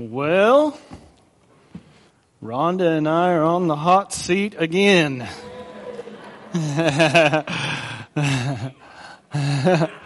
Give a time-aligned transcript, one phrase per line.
[0.00, 0.78] Well,
[2.40, 5.28] Ronda and I are on the hot seat again.
[6.54, 7.44] I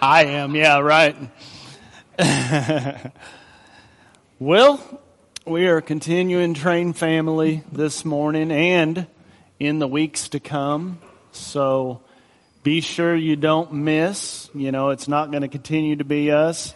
[0.00, 1.14] am, yeah, right.
[4.38, 5.02] well,
[5.44, 9.06] we are continuing Treign Family this morning and
[9.60, 11.00] in the weeks to come.
[11.32, 12.00] So
[12.62, 14.48] be sure you don't miss.
[14.54, 16.72] You know, it's not going to continue to be us.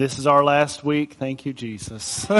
[0.00, 1.12] This is our last week.
[1.12, 2.24] Thank you, Jesus.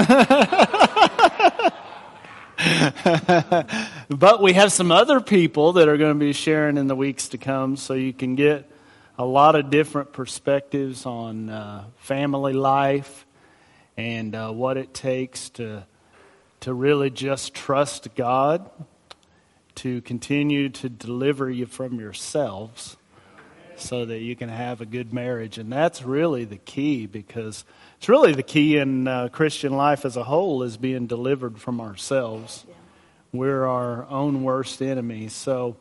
[4.09, 7.27] but we have some other people that are going to be sharing in the weeks
[7.27, 8.67] to come, so you can get
[9.15, 13.27] a lot of different perspectives on uh, family life
[13.95, 15.85] and uh, what it takes to
[16.61, 18.71] to really just trust God,
[19.75, 22.97] to continue to deliver you from yourselves,
[23.81, 27.65] so that you can have a good marriage, and that's really the key because
[27.97, 31.81] it's really the key in uh, Christian life as a whole is being delivered from
[31.81, 32.65] ourselves.
[33.33, 35.33] We're our own worst enemies.
[35.33, 35.77] So,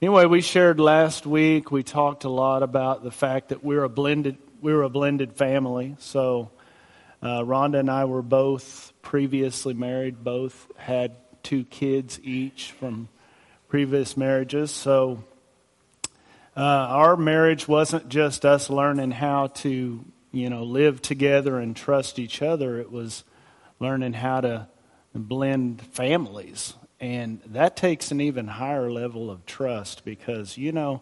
[0.00, 1.70] anyway, we shared last week.
[1.70, 5.96] We talked a lot about the fact that we're a blended we're a blended family.
[5.98, 6.50] So,
[7.22, 10.24] uh, Ronda and I were both previously married.
[10.24, 13.08] Both had two kids each from
[13.68, 14.70] previous marriages.
[14.70, 15.24] So.
[16.56, 20.04] Uh, our marriage wasn't just us learning how to
[20.36, 22.78] you know, live together and trust each other.
[22.78, 23.24] It was
[23.80, 24.68] learning how to
[25.14, 26.74] blend families.
[27.00, 31.00] And that takes an even higher level of trust because, you know,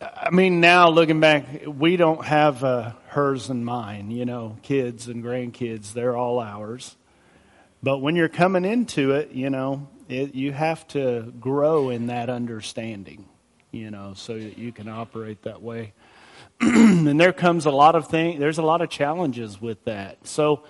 [0.00, 5.08] I mean, now looking back, we don't have uh, hers and mine, you know, kids
[5.08, 6.96] and grandkids, they're all ours.
[7.82, 12.30] But when you're coming into it, you know, it, you have to grow in that
[12.30, 13.28] understanding,
[13.72, 15.92] you know, so that you can operate that way.
[16.60, 20.26] and there comes a lot of things, there's a lot of challenges with that.
[20.26, 20.64] So,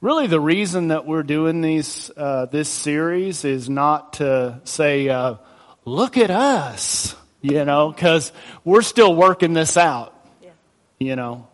[0.00, 5.36] really, the reason that we're doing these, uh, this series is not to say, uh,
[5.84, 8.32] look at us, you know, because
[8.64, 10.50] we're still working this out, yeah.
[10.98, 11.46] you know.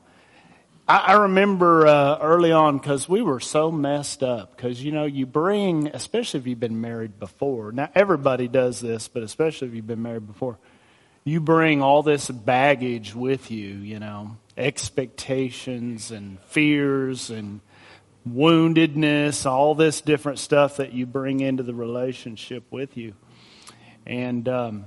[0.89, 5.05] I, I remember uh, early on because we were so messed up because, you know,
[5.05, 7.73] you bring, especially if you've been married before.
[7.73, 10.59] Now, everybody does this, but especially if you've been married before
[11.27, 17.61] you bring all this baggage with you, you know, expectations and fears and
[18.27, 23.13] woundedness, all this different stuff that you bring into the relationship with you.
[24.07, 24.85] And, um,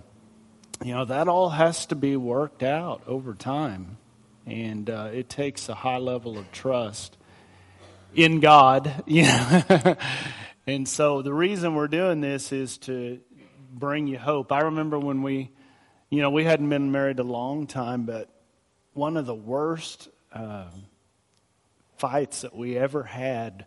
[0.81, 3.97] you know, that all has to be worked out over time.
[4.45, 7.17] And uh, it takes a high level of trust
[8.16, 9.03] in God.
[9.05, 9.97] You know?
[10.66, 13.19] and so the reason we're doing this is to
[13.73, 14.53] bring you hope.
[14.53, 15.51] I remember when we
[16.09, 18.30] you know, we hadn't been married a long time, but
[18.94, 20.70] one of the worst uh,
[21.97, 23.66] fights that we ever had.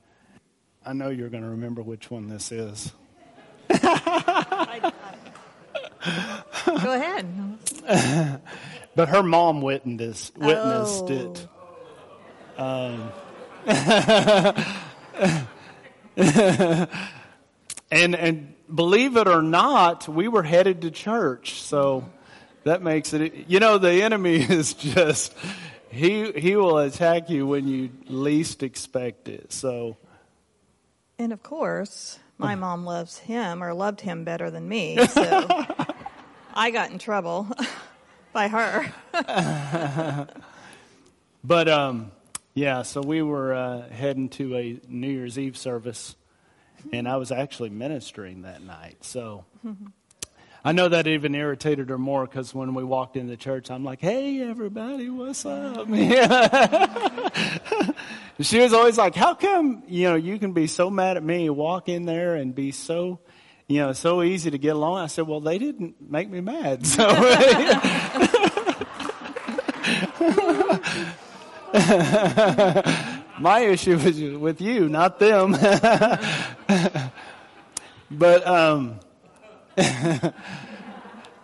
[0.85, 2.93] I know you're going to remember which one this is.
[3.69, 3.77] Go
[6.67, 7.27] ahead.
[8.95, 11.15] but her mom witnessed witnessed oh.
[11.15, 11.49] it.
[12.59, 13.11] Um,
[17.91, 22.11] and and believe it or not, we were headed to church, so
[22.65, 25.35] that makes it, you know, the enemy is just,
[25.91, 29.53] he, he will attack you when you least expect it.
[29.53, 29.97] So.
[31.19, 34.99] And of course, my mom loves him or loved him better than me.
[35.09, 35.67] So
[36.55, 37.49] I got in trouble
[38.33, 38.93] by her.
[41.45, 42.13] but, um,
[42.55, 46.15] yeah, so we were uh, heading to a New Year's Eve service,
[46.93, 49.03] and I was actually ministering that night.
[49.05, 49.47] So
[50.65, 53.83] I know that even irritated her more because when we walked into the church, I'm
[53.83, 55.89] like, hey, everybody, what's up?
[58.41, 61.51] she was always like, how come, you know, you can be so mad at me,
[61.51, 63.19] walk in there and be so,
[63.67, 64.99] you know, so easy to get along?
[64.99, 66.87] I said, well, they didn't make me mad.
[66.93, 67.09] So.
[73.41, 75.53] My issue was with you, not them.
[78.11, 79.01] but, um,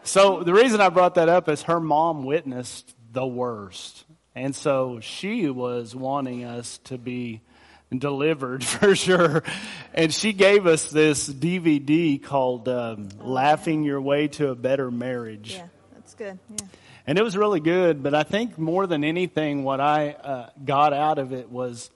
[0.03, 4.05] so the reason I brought that up is her mom witnessed the worst.
[4.35, 7.41] And so she was wanting us to be
[7.97, 9.43] delivered for sure.
[9.95, 15.55] And she gave us this DVD called um, Laughing Your Way to a Better Marriage.
[15.55, 16.39] Yeah, that's good.
[16.51, 16.67] Yeah.
[17.07, 20.93] And it was really good, but I think more than anything, what I uh, got
[20.93, 21.91] out of it was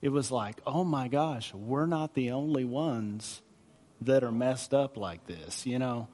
[0.00, 3.42] it was like, oh my gosh, we're not the only ones
[4.06, 5.66] that are messed up like this.
[5.66, 6.08] You know,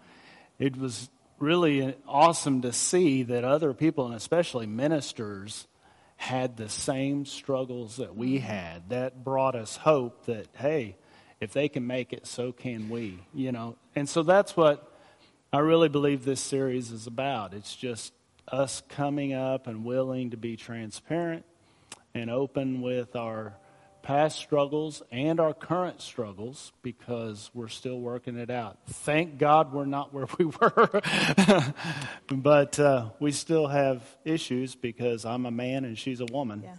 [0.58, 1.08] it was
[1.38, 5.66] really awesome to see that other people, and especially ministers,
[6.16, 8.46] had the same struggles that we mm-hmm.
[8.46, 8.90] had.
[8.90, 10.96] That brought us hope that, hey,
[11.40, 13.76] if they can make it, so can we, you know.
[13.96, 14.86] And so that's what
[15.52, 17.54] I really believe this series is about.
[17.54, 18.12] It's just
[18.46, 21.44] us coming up and willing to be transparent
[22.14, 23.54] and open with our
[24.02, 28.78] past struggles and our current struggles because we're still working it out.
[28.86, 31.00] Thank God we're not where we were,
[32.30, 36.62] but uh, we still have issues because I'm a man and she's a woman.
[36.62, 36.74] Yeah.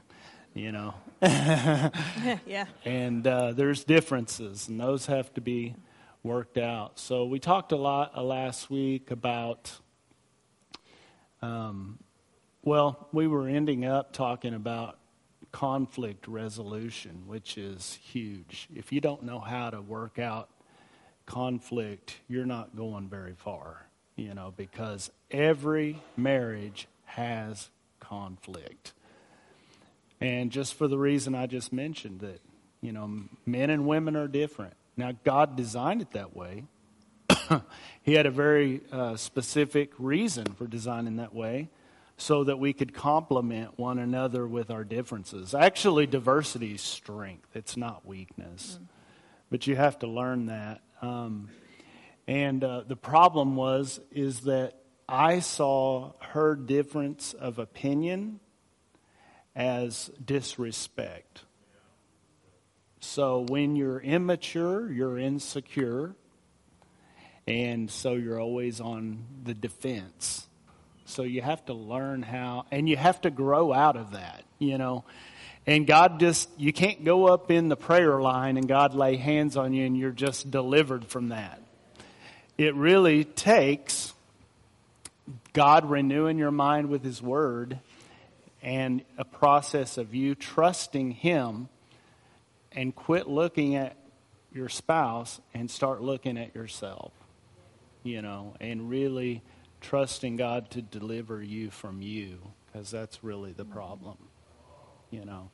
[0.54, 2.66] You know, yeah.
[2.84, 5.76] and uh, there's differences, and those have to be
[6.24, 7.00] worked out.
[7.00, 9.72] So we talked a lot uh, last week about.
[11.42, 12.00] Um,
[12.64, 14.98] well, we were ending up talking about
[15.52, 18.68] conflict resolution, which is huge.
[18.76, 20.50] If you don't know how to work out
[21.26, 27.70] conflict, you're not going very far, you know, because every marriage has
[28.00, 28.94] conflict.
[30.20, 32.42] And just for the reason I just mentioned that,
[32.82, 34.74] you know, men and women are different.
[34.98, 36.66] Now, God designed it that way.
[38.04, 41.70] he had a very uh, specific reason for designing that way
[42.22, 45.56] so that we could complement one another with our differences.
[45.56, 48.78] Actually, diversity is strength, it's not weakness.
[48.80, 48.86] Mm.
[49.50, 50.82] But you have to learn that.
[51.02, 51.50] Um,
[52.28, 54.76] and uh, the problem was is that
[55.10, 58.40] I saw her difference of opinion
[59.56, 61.42] as disrespect.
[63.00, 66.14] So when you're immature, you're insecure,
[67.48, 70.48] and so you're always on the defense.
[71.12, 74.78] So you have to learn how, and you have to grow out of that, you
[74.78, 75.04] know.
[75.68, 79.58] And God just, you can't go up in the prayer line and God lay hands
[79.58, 81.62] on you and you're just delivered from that.
[82.58, 84.14] It really takes
[85.54, 87.80] God renewing your mind with His Word
[88.64, 91.68] and a process of you trusting Him
[92.72, 93.98] and quit looking at
[94.54, 97.12] your spouse and start looking at yourself,
[98.04, 99.42] you know, and really
[99.82, 104.18] trusting God to deliver you from you, because that's really the problem,
[105.10, 105.50] you know.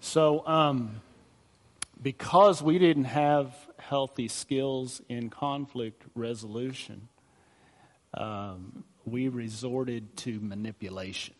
[0.00, 1.00] So, um,
[2.02, 7.08] because we didn't have healthy skills in conflict resolution,
[8.12, 11.34] um, we resorted to manipulation.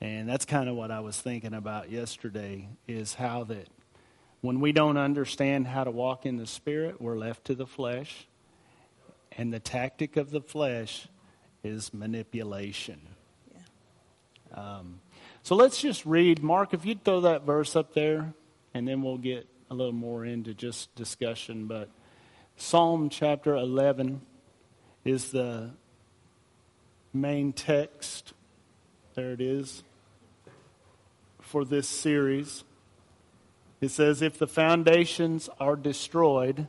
[0.00, 3.68] And that's kind of what I was thinking about yesterday is how that
[4.40, 8.26] when we don't understand how to walk in the Spirit, we're left to the flesh
[9.36, 11.08] and the tactic of the flesh
[11.62, 13.00] is manipulation.
[13.52, 14.60] Yeah.
[14.60, 15.00] Um,
[15.42, 16.42] so let's just read.
[16.42, 18.34] Mark, if you'd throw that verse up there,
[18.72, 21.66] and then we'll get a little more into just discussion.
[21.66, 21.88] But
[22.56, 24.20] Psalm chapter 11
[25.04, 25.70] is the
[27.12, 28.32] main text.
[29.14, 29.82] There it is
[31.40, 32.64] for this series.
[33.80, 36.66] It says, If the foundations are destroyed,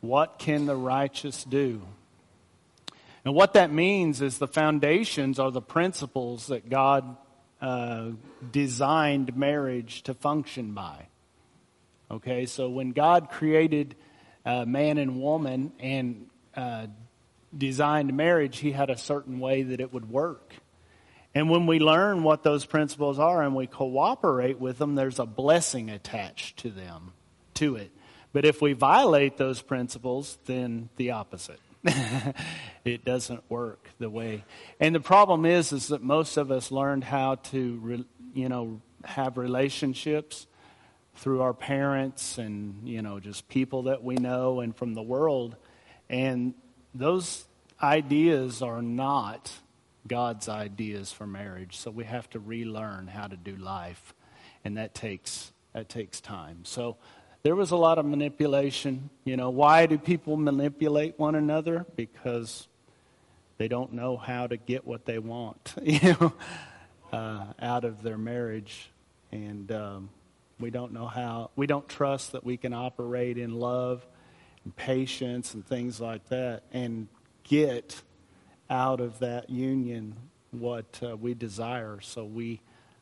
[0.00, 1.82] what can the righteous do?
[3.24, 7.16] And what that means is the foundations are the principles that God
[7.60, 8.10] uh,
[8.52, 11.08] designed marriage to function by.
[12.10, 13.96] Okay, so when God created
[14.46, 16.86] uh, man and woman and uh,
[17.56, 20.54] designed marriage, He had a certain way that it would work.
[21.34, 25.26] And when we learn what those principles are and we cooperate with them, there's a
[25.26, 27.12] blessing attached to them,
[27.54, 27.90] to it.
[28.32, 31.60] But if we violate those principles, then the opposite.
[32.84, 34.44] it doesn't work the way.
[34.80, 38.80] And the problem is, is that most of us learned how to, re, you know,
[39.04, 40.46] have relationships
[41.18, 45.56] through our parents and you know just people that we know and from the world,
[46.08, 46.54] and
[46.94, 47.44] those
[47.82, 49.52] ideas are not
[50.06, 51.76] God's ideas for marriage.
[51.76, 54.14] So we have to relearn how to do life,
[54.64, 56.60] and that takes that takes time.
[56.64, 56.96] So
[57.42, 59.10] there was a lot of manipulation.
[59.24, 61.86] You know, why do people manipulate one another?
[61.96, 62.68] Because
[63.58, 66.32] they don't know how to get what they want, you know,
[67.12, 68.90] uh, out of their marriage,
[69.32, 70.10] and um,
[70.60, 71.50] we don't know how.
[71.56, 74.06] We don't trust that we can operate in love
[74.64, 77.08] and patience and things like that, and
[77.44, 78.02] get
[78.70, 80.14] out of that union
[80.50, 82.00] what uh, we desire.
[82.00, 82.60] So we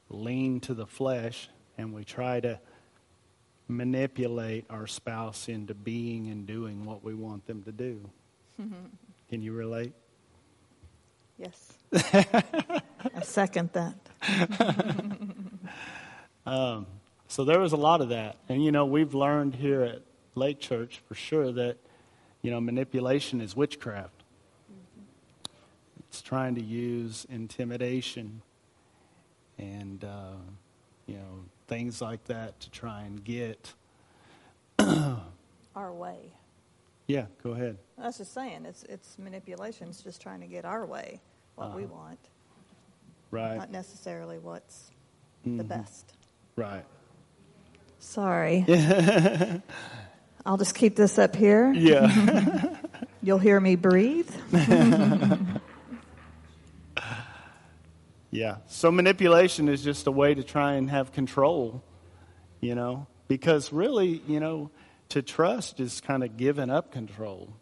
[0.09, 2.61] lean to the flesh and we try to
[3.69, 8.01] manipulate our spouse into being and doing what we want them to do.
[9.29, 9.93] Can you relate?
[11.39, 11.73] Yes.
[11.93, 12.83] I
[13.23, 13.95] second that.
[16.47, 16.87] um,
[17.29, 18.37] so there was a lot of that.
[18.49, 20.03] And, you know, we've learned here at
[20.35, 21.77] Lake Church for sure that,
[22.43, 24.23] you know, manipulation is witchcraft.
[24.73, 25.03] Mm-hmm.
[26.09, 28.43] It's trying to use intimidation
[29.59, 30.37] and uh,
[31.07, 33.75] you know things like that to try and get
[34.79, 36.33] our way.
[37.07, 37.79] Yeah, go ahead.
[37.99, 39.89] I was just saying, it's it's manipulation.
[39.89, 41.21] It's just trying to get our way,
[41.55, 41.77] what uh-huh.
[41.77, 42.19] we want.
[43.31, 43.57] Right.
[43.57, 44.91] Not necessarily what's
[45.47, 45.59] mm-hmm.
[45.59, 46.15] the best.
[46.57, 46.85] Right.
[47.99, 48.65] Sorry.
[50.47, 51.73] I'll just keep this up here.
[51.73, 52.77] Yeah.
[53.23, 54.31] You'll hear me breathe.
[58.37, 58.57] yeah.
[58.67, 61.83] So manipulation is just a way to try and have control,
[62.61, 64.71] you know, because really, you know,
[65.09, 67.55] to trust is kind of giving up control,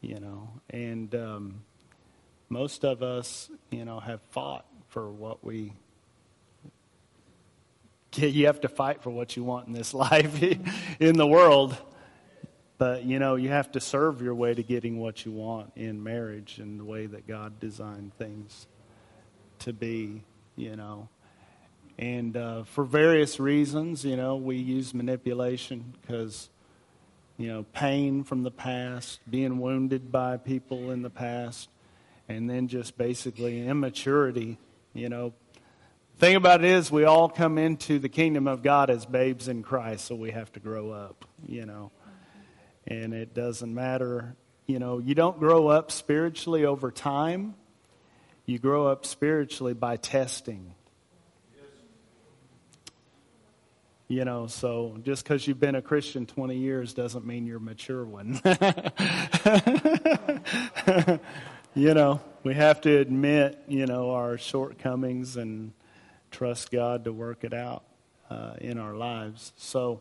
[0.00, 1.62] you know, and um,
[2.48, 5.74] most of us, you know, have fought for what we
[8.16, 10.42] you have to fight for what you want in this life
[10.98, 11.76] in the world
[12.80, 16.02] but you know you have to serve your way to getting what you want in
[16.02, 18.66] marriage and the way that god designed things
[19.60, 20.22] to be
[20.56, 21.08] you know.
[21.98, 26.48] And uh, for various reasons you know we use manipulation because
[27.36, 31.68] you know pain from the past being wounded by people in the past
[32.30, 34.58] and then just basically immaturity
[34.94, 35.34] you know.
[36.16, 39.62] Thing about it is we all come into the kingdom of god as babes in
[39.62, 41.90] christ so we have to grow up you know
[42.90, 44.36] and it doesn't matter.
[44.66, 47.54] You know you don't grow up spiritually over time.
[48.44, 50.74] You grow up spiritually by testing.
[54.08, 57.60] You know so just because you've been a christian 20 years doesn't mean you're a
[57.60, 58.40] mature one.
[61.72, 65.72] You know we have to admit you know our shortcomings and
[66.32, 67.84] trust God to work it out
[68.28, 69.52] uh, in our lives.
[69.56, 70.00] So,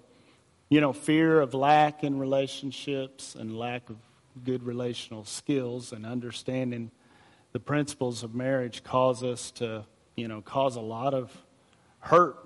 [0.69, 3.97] you know, fear of lack in relationships and lack of
[4.43, 6.91] good relational skills and understanding
[7.51, 9.83] the principles of marriage cause us to,
[10.15, 11.35] you know, cause a lot of
[11.99, 12.37] hurt.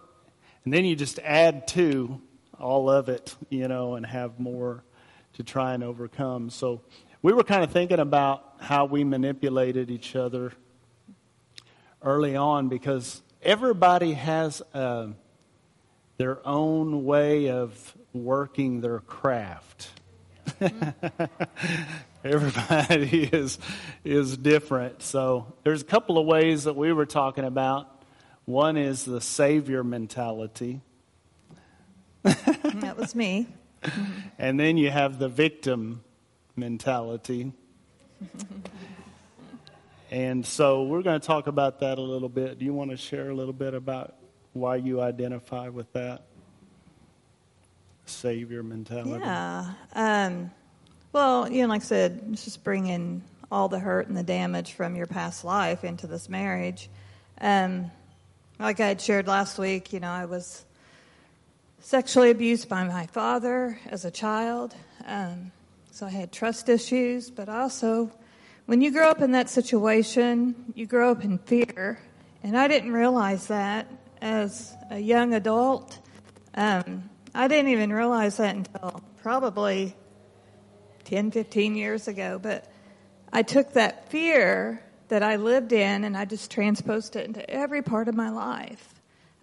[0.63, 2.21] And then you just add to
[2.57, 4.85] all of it, you know, and have more
[5.33, 6.49] to try and overcome.
[6.49, 6.81] So
[7.21, 10.53] we were kind of thinking about how we manipulated each other
[12.01, 15.07] early on because everybody has uh,
[16.17, 19.89] their own way of working their craft.
[22.23, 23.59] everybody is
[24.03, 25.01] is different.
[25.01, 27.89] So there's a couple of ways that we were talking about.
[28.45, 30.81] One is the savior mentality.
[32.25, 33.47] Mm, that was me.
[34.37, 36.03] and then you have the victim
[36.55, 37.53] mentality.
[40.11, 42.59] And so we're going to talk about that a little bit.
[42.59, 44.15] Do you want to share a little bit about
[44.53, 46.27] why you identify with that
[48.05, 49.23] savior mentality?
[49.23, 49.73] Yeah.
[49.93, 50.51] Um,
[51.11, 54.73] well, you know, like I said, it's just bringing all the hurt and the damage
[54.73, 56.89] from your past life into this marriage.
[57.39, 57.91] Um,
[58.59, 60.65] like I had shared last week, you know, I was
[61.79, 64.73] sexually abused by my father as a child.
[65.05, 65.51] Um,
[65.91, 68.11] so I had trust issues, but also
[68.65, 71.99] when you grow up in that situation, you grow up in fear.
[72.41, 73.87] And I didn't realize that
[74.21, 75.99] as a young adult.
[76.55, 79.95] Um, I didn't even realize that until probably
[81.05, 82.39] 10, 15 years ago.
[82.41, 82.71] But
[83.31, 87.81] I took that fear that I lived in and I just transposed it into every
[87.81, 88.93] part of my life.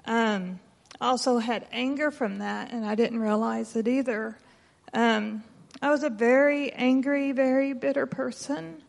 [0.04, 0.60] Um,
[1.00, 4.36] also had anger from that, and I didn't realize it either.
[4.92, 5.42] Um,
[5.80, 8.82] I was a very angry, very bitter person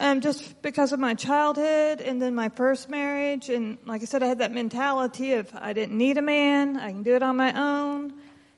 [0.00, 3.50] um, just because of my childhood and then my first marriage.
[3.50, 6.90] And like I said, I had that mentality of I didn't need a man, I
[6.90, 8.14] can do it on my own.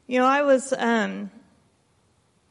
[0.06, 1.30] You know, I was um,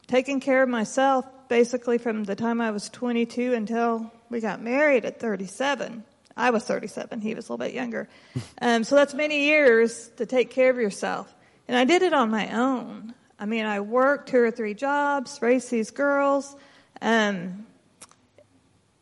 [0.06, 5.06] taking care of myself basically from the time I was 22 until we got married
[5.06, 6.04] at 37.
[6.36, 8.08] I was 37, he was a little bit younger.
[8.60, 11.34] Um, so that's many years to take care of yourself.
[11.66, 13.12] And I did it on my own.
[13.38, 16.54] I mean, I worked two or three jobs, raised these girls.
[17.00, 17.66] Um,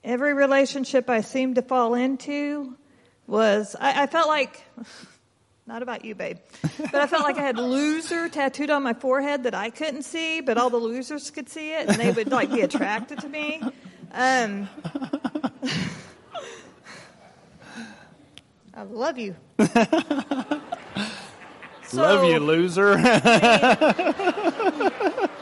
[0.02, 2.76] every relationship I seemed to fall into
[3.26, 4.62] was, I, I felt like,
[5.66, 6.38] not about you, babe,
[6.78, 10.40] but I felt like I had loser tattooed on my forehead that I couldn't see,
[10.40, 13.62] but all the losers could see it, and they would like be attracted to me.
[14.12, 14.68] Um,
[18.74, 19.36] I love you.
[21.86, 22.96] so, love you, loser.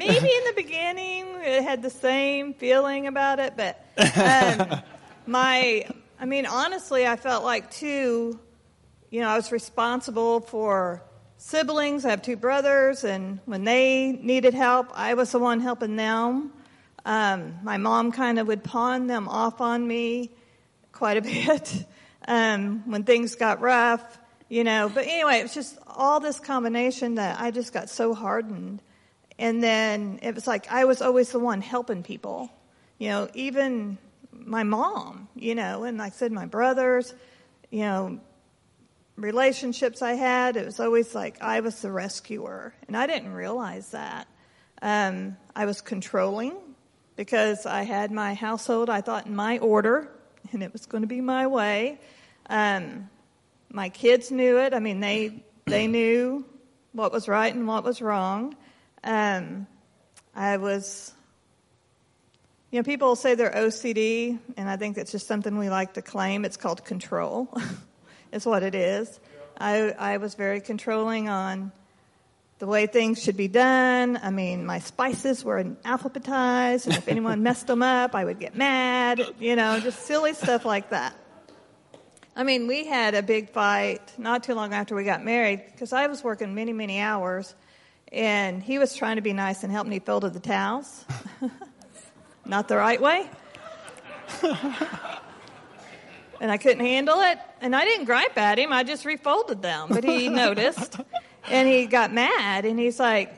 [0.00, 3.84] maybe in the beginning it had the same feeling about it, but
[4.16, 4.80] um,
[5.26, 5.84] my,
[6.18, 8.40] I mean, honestly, I felt like too,
[9.10, 11.02] you know, I was responsible for
[11.36, 12.06] siblings.
[12.06, 16.52] I have two brothers, and when they needed help, I was the one helping them.
[17.04, 20.30] Um, my mom kind of would pawn them off on me
[20.92, 21.84] quite a bit
[22.26, 24.88] um, when things got rough, you know.
[24.88, 28.80] But anyway, it was just all this combination that I just got so hardened.
[29.40, 32.50] And then it was like I was always the one helping people,
[32.98, 33.96] you know, even
[34.32, 37.14] my mom, you know, and like I said, my brothers,
[37.70, 38.20] you know,
[39.16, 42.74] relationships I had, it was always like I was the rescuer.
[42.86, 44.28] And I didn't realize that.
[44.82, 46.54] Um, I was controlling
[47.16, 50.10] because I had my household, I thought, in my order,
[50.52, 51.98] and it was going to be my way.
[52.50, 53.08] Um,
[53.70, 54.74] my kids knew it.
[54.74, 56.44] I mean, they they knew
[56.92, 58.54] what was right and what was wrong.
[59.02, 59.66] Um,
[60.34, 61.12] I was,
[62.70, 66.02] you know, people say they're OCD, and I think it's just something we like to
[66.02, 66.44] claim.
[66.44, 67.48] It's called control.
[68.32, 69.20] is what it is.
[69.58, 71.72] I I was very controlling on
[72.58, 74.18] the way things should be done.
[74.22, 78.54] I mean, my spices were alphabetized, and if anyone messed them up, I would get
[78.54, 81.16] mad, you know, just silly stuff like that.
[82.36, 85.92] I mean, we had a big fight not too long after we got married because
[85.92, 87.54] I was working many, many hours,
[88.12, 91.04] and he was trying to be nice and help me fold the towels.
[92.44, 93.28] not the right way.
[96.40, 97.38] and I couldn't handle it.
[97.60, 100.96] And I didn't gripe at him, I just refolded them, but he noticed.
[101.48, 103.34] And he got mad and he's like,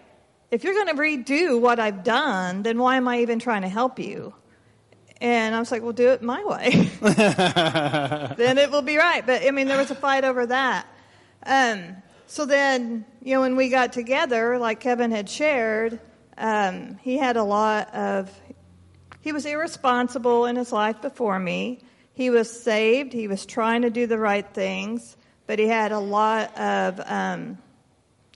[0.51, 3.69] if you're going to redo what I've done, then why am I even trying to
[3.69, 4.35] help you?
[5.21, 6.91] And I was like, well, do it my way.
[8.37, 9.25] then it will be right.
[9.25, 10.87] But I mean, there was a fight over that.
[11.47, 11.97] Um,
[12.33, 16.01] so then, you know, when we got together, like Kevin had shared,
[16.39, 18.31] um, he had a lot of,
[19.21, 21.81] he was irresponsible in his life before me.
[22.15, 23.13] He was saved.
[23.13, 27.59] He was trying to do the right things, but he had a lot of, um,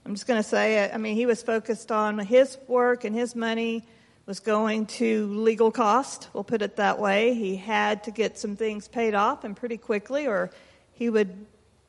[0.05, 0.91] I'm just going to say it.
[0.93, 3.83] I mean, he was focused on his work and his money
[4.27, 6.29] was going to legal cost.
[6.33, 7.33] We'll put it that way.
[7.33, 10.51] He had to get some things paid off and pretty quickly, or
[10.91, 11.47] he would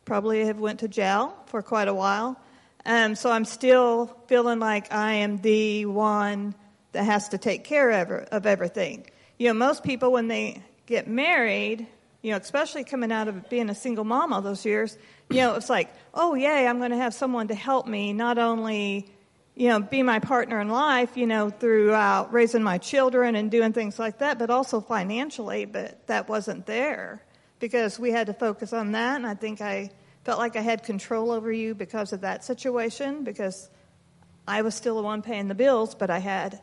[0.09, 2.41] probably have went to jail for quite a while.
[2.87, 6.55] Um, so I'm still feeling like I am the one
[6.93, 9.07] that has to take care of, of everything.
[9.37, 11.87] You know, most people when they get married,
[12.23, 14.97] you know, especially coming out of being a single mom all those years,
[15.29, 18.39] you know, it's like, oh, yay, I'm going to have someone to help me not
[18.39, 19.07] only,
[19.55, 23.75] you know, be my partner in life, you know, throughout raising my children and doing
[23.75, 25.67] things like that, but also financially.
[25.67, 27.23] But that wasn't there
[27.61, 29.17] because we had to focus on that.
[29.17, 29.91] And I think I
[30.29, 33.71] felt like I had control over you because of that situation because
[34.47, 36.61] I was still the one paying the bills, but I had,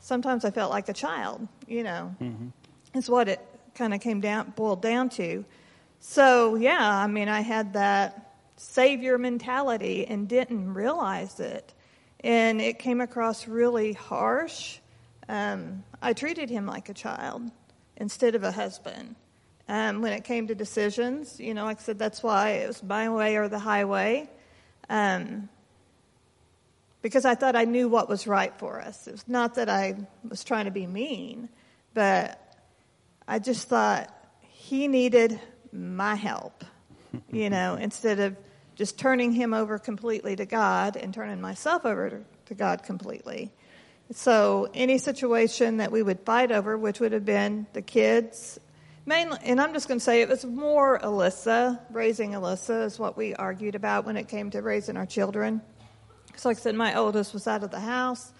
[0.00, 2.48] sometimes I felt like a child, you know, mm-hmm.
[2.92, 3.40] is what it
[3.74, 5.46] kind of came down, boiled down to.
[6.00, 11.72] So, yeah, I mean, I had that savior mentality and didn't realize it.
[12.20, 14.78] And it came across really harsh.
[15.26, 17.50] Um, I treated him like a child
[17.96, 19.16] instead of a husband.
[19.68, 22.82] Um, when it came to decisions, you know, like I said, that's why it was
[22.82, 24.30] my way or the highway.
[24.88, 25.50] Um,
[27.02, 29.06] because I thought I knew what was right for us.
[29.06, 29.96] It was not that I
[30.28, 31.48] was trying to be mean,
[31.94, 32.40] but
[33.26, 35.38] I just thought he needed
[35.72, 36.64] my help,
[37.30, 38.36] you know, instead of
[38.74, 43.52] just turning him over completely to God and turning myself over to God completely.
[44.12, 48.58] So any situation that we would fight over, which would have been the kids,
[49.08, 53.16] mainly, and I'm just going to say it was more Alyssa, raising Alyssa is what
[53.16, 55.62] we argued about when it came to raising our children.
[56.36, 58.32] So like I said, my oldest was out of the house.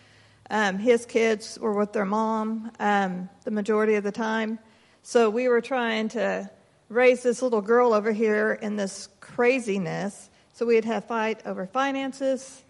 [0.50, 4.58] Um, his kids were with their mom um, the majority of the time.
[5.02, 6.50] So we were trying to
[6.90, 10.28] raise this little girl over here in this craziness.
[10.52, 12.62] So we'd have fight over finances,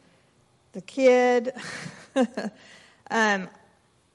[0.73, 1.53] the kid.
[3.11, 3.49] um,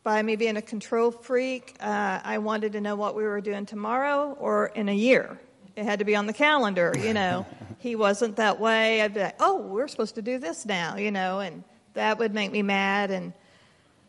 [0.03, 3.65] by me being a control freak, uh, I wanted to know what we were doing
[3.65, 5.39] tomorrow or in a year.
[5.75, 7.45] It had to be on the calendar, you know.
[7.79, 9.01] he wasn't that way.
[9.01, 11.63] I'd be like, oh, we're supposed to do this now, you know, and
[11.93, 13.11] that would make me mad.
[13.11, 13.33] And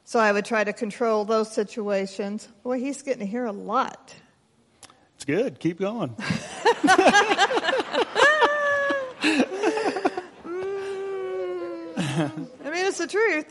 [0.05, 2.49] so I would try to control those situations.
[2.63, 4.15] Boy, he's getting to hear a lot.
[5.15, 5.61] It's good.
[5.61, 6.17] Keep going.
[12.17, 12.31] I
[12.71, 13.47] mean, it's the truth.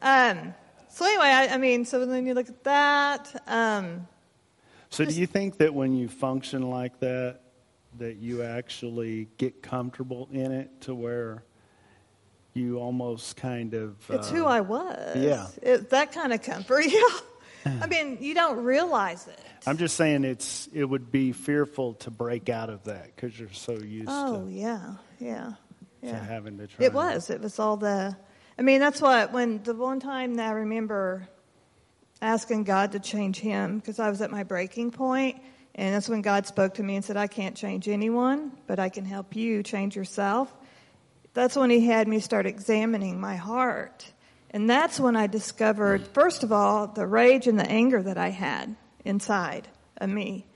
[0.00, 0.54] Um,
[0.90, 3.42] so anyway, I, I, mean, so then you look at that.
[3.46, 4.06] Um,
[4.90, 7.40] so do you think that when you function like that,
[7.98, 11.42] that you actually get comfortable in it to where
[12.54, 13.96] you almost kind of.
[14.10, 15.16] It's who uh, I was.
[15.16, 15.46] Yeah.
[15.62, 16.84] It, that kind of comfort.
[17.64, 17.80] Yeah.
[17.82, 19.38] I mean, you don't realize it.
[19.66, 23.52] I'm just saying it's it would be fearful to break out of that because you're
[23.52, 24.50] so used oh, to.
[24.50, 25.52] yeah, yeah,
[26.00, 26.12] yeah.
[26.12, 26.86] To having to try.
[26.86, 27.30] It was.
[27.30, 28.16] It was all the.
[28.58, 31.28] I mean, that's what when the one time that I remember,
[32.20, 35.40] asking God to change him because I was at my breaking point,
[35.76, 38.88] and that's when God spoke to me and said, "I can't change anyone, but I
[38.88, 40.52] can help you change yourself."
[41.34, 44.12] That's when He had me start examining my heart,
[44.50, 48.30] and that's when I discovered, first of all, the rage and the anger that I
[48.30, 49.68] had inside
[49.98, 50.46] of me.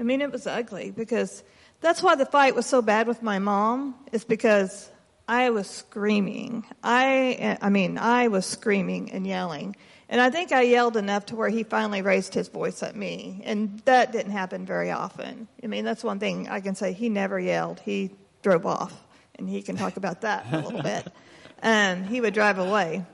[0.00, 1.44] I mean, it was ugly because
[1.80, 3.94] that's why the fight was so bad with my mom.
[4.10, 4.90] Is because
[5.28, 6.64] I was screaming.
[6.82, 9.76] I, I mean, I was screaming and yelling.
[10.08, 13.40] And I think I yelled enough to where he finally raised his voice at me.
[13.44, 15.48] And that didn't happen very often.
[15.62, 16.92] I mean, that's one thing I can say.
[16.92, 17.80] He never yelled.
[17.80, 18.10] He
[18.42, 18.92] drove off.
[19.36, 21.10] And he can talk about that a little bit.
[21.64, 23.04] Um, he would drive away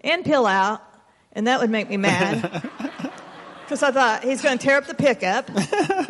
[0.00, 0.82] and peel out.
[1.32, 2.68] And that would make me mad.
[3.72, 5.48] Because I thought he's going to tear up the pickup,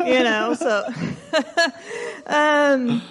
[0.05, 0.85] you know, so.
[2.25, 3.01] um,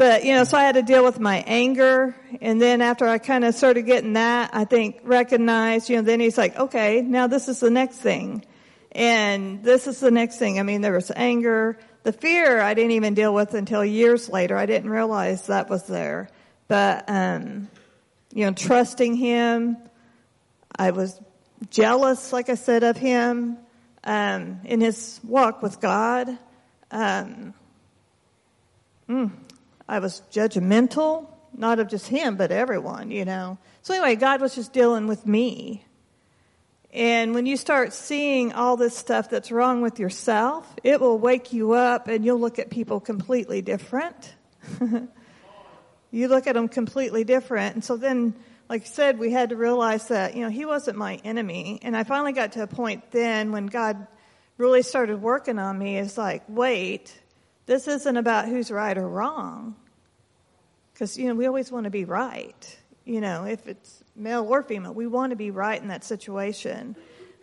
[0.00, 2.16] but, you know, so I had to deal with my anger.
[2.40, 6.20] And then after I kind of started getting that, I think recognized, you know, then
[6.20, 8.42] he's like, okay, now this is the next thing.
[8.92, 10.58] And this is the next thing.
[10.58, 11.78] I mean, there was anger.
[12.04, 14.56] The fear I didn't even deal with until years later.
[14.56, 16.30] I didn't realize that was there.
[16.66, 17.68] But, um,
[18.32, 19.76] you know, trusting him.
[20.78, 21.20] I was
[21.68, 23.58] jealous, like I said, of him,
[24.04, 26.38] um, in his walk with God.
[26.90, 27.52] Um,
[29.06, 29.30] mm,
[29.90, 33.58] I was judgmental, not of just him, but everyone, you know.
[33.82, 35.84] So anyway, God was just dealing with me.
[36.92, 41.52] And when you start seeing all this stuff that's wrong with yourself, it will wake
[41.52, 44.32] you up and you'll look at people completely different.
[46.12, 47.74] you look at them completely different.
[47.74, 48.34] And so then,
[48.68, 51.80] like I said, we had to realize that, you know, he wasn't my enemy.
[51.82, 54.06] And I finally got to a point then when God
[54.56, 55.98] really started working on me.
[55.98, 57.12] It's like, wait,
[57.66, 59.76] this isn't about who's right or wrong.
[60.92, 62.78] Because, you know, we always want to be right.
[63.04, 66.96] You know, if it's male or female, we want to be right in that situation.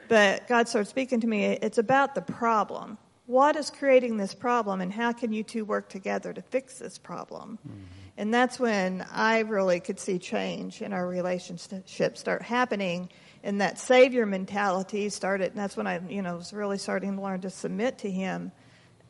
[0.08, 2.98] But God started speaking to me, it's about the problem.
[3.26, 6.98] What is creating this problem, and how can you two work together to fix this
[6.98, 7.60] problem?
[7.68, 7.80] Mm-hmm.
[8.18, 13.10] And that's when I really could see change in our relationship start happening.
[13.44, 17.22] And that savior mentality started, and that's when I, you know, was really starting to
[17.22, 18.52] learn to submit to Him,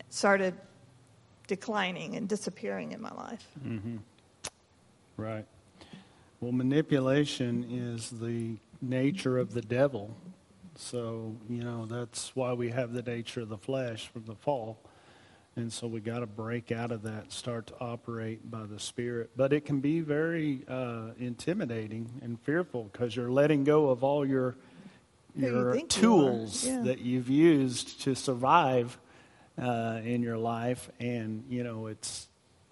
[0.09, 0.55] started
[1.47, 3.47] declining and disappearing in my life.
[3.65, 3.97] Mm-hmm.
[5.17, 5.45] Right.
[6.39, 10.15] Well, manipulation is the nature of the devil.
[10.75, 14.77] So, you know, that's why we have the nature of the flesh from the fall.
[15.55, 19.31] And so we got to break out of that, start to operate by the Spirit.
[19.35, 24.23] But it can be very uh, intimidating and fearful because you're letting go of all
[24.23, 24.55] your
[25.35, 26.81] your you tools you yeah.
[26.81, 28.99] that you've used to survive
[29.61, 32.27] uh, in your life, and you know it's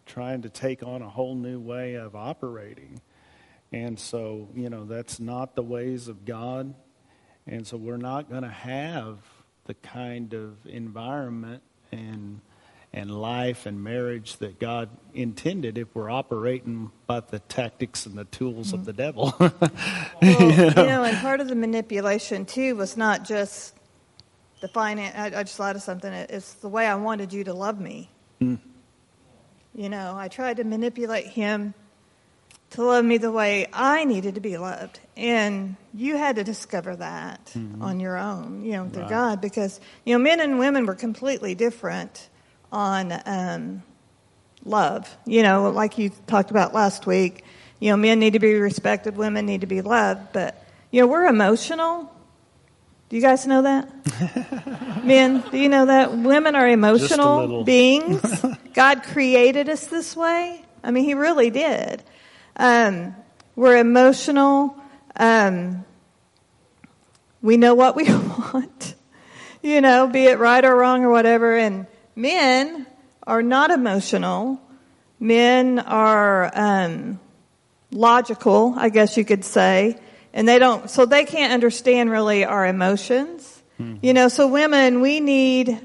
[0.06, 3.02] trying to take on a whole new way of operating.
[3.72, 6.74] And so, you know, that's not the ways of God.
[7.48, 9.18] And so we're not going to have
[9.66, 12.42] the kind of environment and
[12.94, 18.24] and life and marriage that God intended if we're operating by the tactics and the
[18.24, 18.76] tools mm-hmm.
[18.76, 19.36] of the devil.
[19.40, 19.52] well,
[20.22, 20.68] you, know?
[20.68, 23.75] you know, and part of the manipulation too was not just
[24.66, 25.16] the finance.
[25.16, 26.12] I, I just thought of something.
[26.12, 28.10] It's the way I wanted you to love me.
[28.42, 28.58] Mm.
[29.76, 31.76] You know, I tried to manipulate him
[32.72, 35.00] to love me the way I needed to be loved.
[35.16, 37.84] And you had to discover that mm-hmm.
[37.84, 39.10] on your own, you know, through right.
[39.10, 42.28] God, because, you know, men and women were completely different
[42.72, 43.84] on um,
[44.64, 45.16] love.
[45.28, 47.44] You know, like you talked about last week,
[47.80, 51.08] you know, men need to be respected, women need to be loved, but, you know,
[51.08, 52.12] we're emotional.
[53.08, 55.04] Do you guys know that?
[55.06, 56.18] Men, do you know that?
[56.18, 58.44] Women are emotional beings.
[58.74, 60.66] God created us this way.
[60.84, 62.04] I mean, He really did.
[62.58, 63.16] Um,
[63.56, 64.76] we're emotional.
[65.16, 65.86] Um,
[67.44, 68.06] we know what we
[68.54, 68.96] want,
[69.62, 71.56] you know, be it right or wrong or whatever.
[71.56, 72.88] And men
[73.22, 74.60] are not emotional.
[75.20, 77.20] Men are um,
[77.92, 80.00] logical, I guess you could say
[80.36, 83.64] and they don't, so they can't understand really our emotions.
[83.80, 84.06] Mm-hmm.
[84.06, 85.80] You know, so women, we need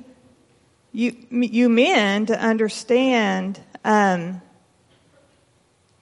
[0.93, 4.43] you, you men to understand um,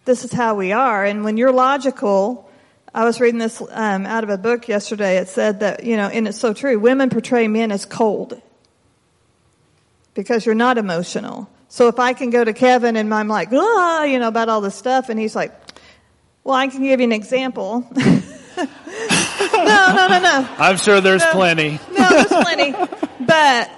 [0.06, 1.04] this is how we are.
[1.04, 2.50] And when you're logical,
[2.94, 5.18] I was reading this um, out of a book yesterday.
[5.18, 8.40] It said that, you know, and it's so true, women portray men as cold
[10.14, 11.50] because you're not emotional.
[11.68, 14.62] So if I can go to Kevin and I'm like, ah, you know, about all
[14.62, 15.52] this stuff, and he's like,
[16.44, 17.86] well, I can give you an example.
[19.68, 20.48] no, no, no, no.
[20.58, 21.80] I'm sure there's no, plenty.
[21.96, 22.72] no, there's plenty.
[23.20, 23.70] But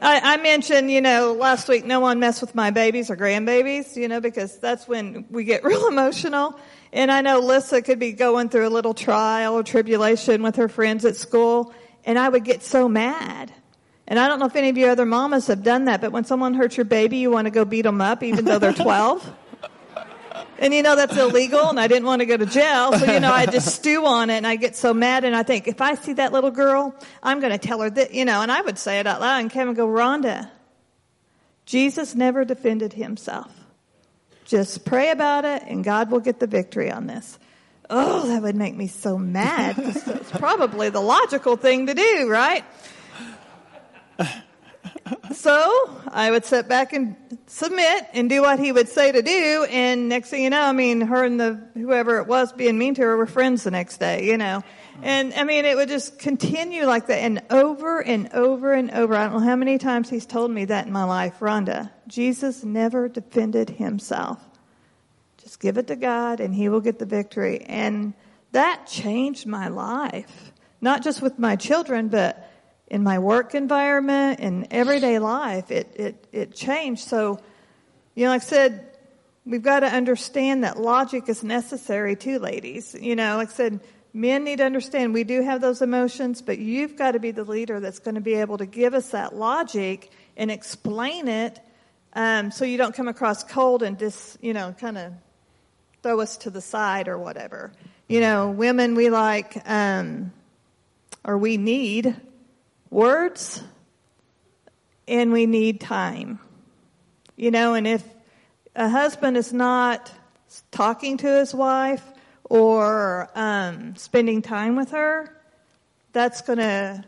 [0.00, 3.96] I, I, mentioned, you know, last week, no one mess with my babies or grandbabies,
[3.96, 6.58] you know, because that's when we get real emotional.
[6.92, 10.68] And I know Lissa could be going through a little trial or tribulation with her
[10.68, 11.74] friends at school.
[12.04, 13.52] and I would get so mad.
[14.06, 16.24] And I don't know if any of you other mamas have done that, but when
[16.24, 19.34] someone hurts your baby, you want to go beat them up even though they're 12.
[20.60, 22.92] And you know that's illegal and I didn't want to go to jail.
[22.98, 25.44] So, you know, I just stew on it and I get so mad and I
[25.44, 28.42] think, if I see that little girl, I'm going to tell her that, you know,
[28.42, 30.50] and I would say it out loud and Kevin go, Ronda,
[31.64, 33.52] Jesus never defended himself.
[34.46, 37.38] Just pray about it and God will get the victory on this.
[37.90, 39.76] Oh, that would make me so mad.
[39.78, 42.64] It's probably the logical thing to do, right?
[45.32, 47.16] So I would sit back and
[47.46, 49.66] submit and do what he would say to do.
[49.70, 52.94] And next thing you know, I mean, her and the whoever it was being mean
[52.94, 54.62] to her were friends the next day, you know.
[55.02, 59.14] And I mean, it would just continue like that and over and over and over.
[59.14, 61.40] I don't know how many times he's told me that in my life.
[61.40, 64.42] Ronda, Jesus never defended himself.
[65.42, 67.60] Just give it to God and he will get the victory.
[67.62, 68.14] And
[68.52, 70.52] that changed my life.
[70.80, 72.50] Not just with my children, but
[72.90, 75.70] in my work environment and everyday life.
[75.70, 77.02] It, it, it changed.
[77.06, 77.40] So,
[78.14, 78.86] you know, like I said,
[79.44, 82.96] we've got to understand that logic is necessary too, ladies.
[82.98, 83.80] You know, like I said,
[84.12, 87.44] men need to understand we do have those emotions, but you've got to be the
[87.44, 91.60] leader that's going to be able to give us that logic and explain it
[92.14, 95.12] um, so you don't come across cold and just, you know, kind of
[96.02, 97.70] throw us to the side or whatever.
[98.08, 100.32] You know, women, we like, um,
[101.24, 102.16] or we need
[102.90, 103.62] words
[105.06, 106.38] and we need time.
[107.36, 108.04] You know, and if
[108.74, 110.12] a husband is not
[110.70, 112.02] talking to his wife
[112.44, 115.34] or um, spending time with her,
[116.12, 117.04] that's going to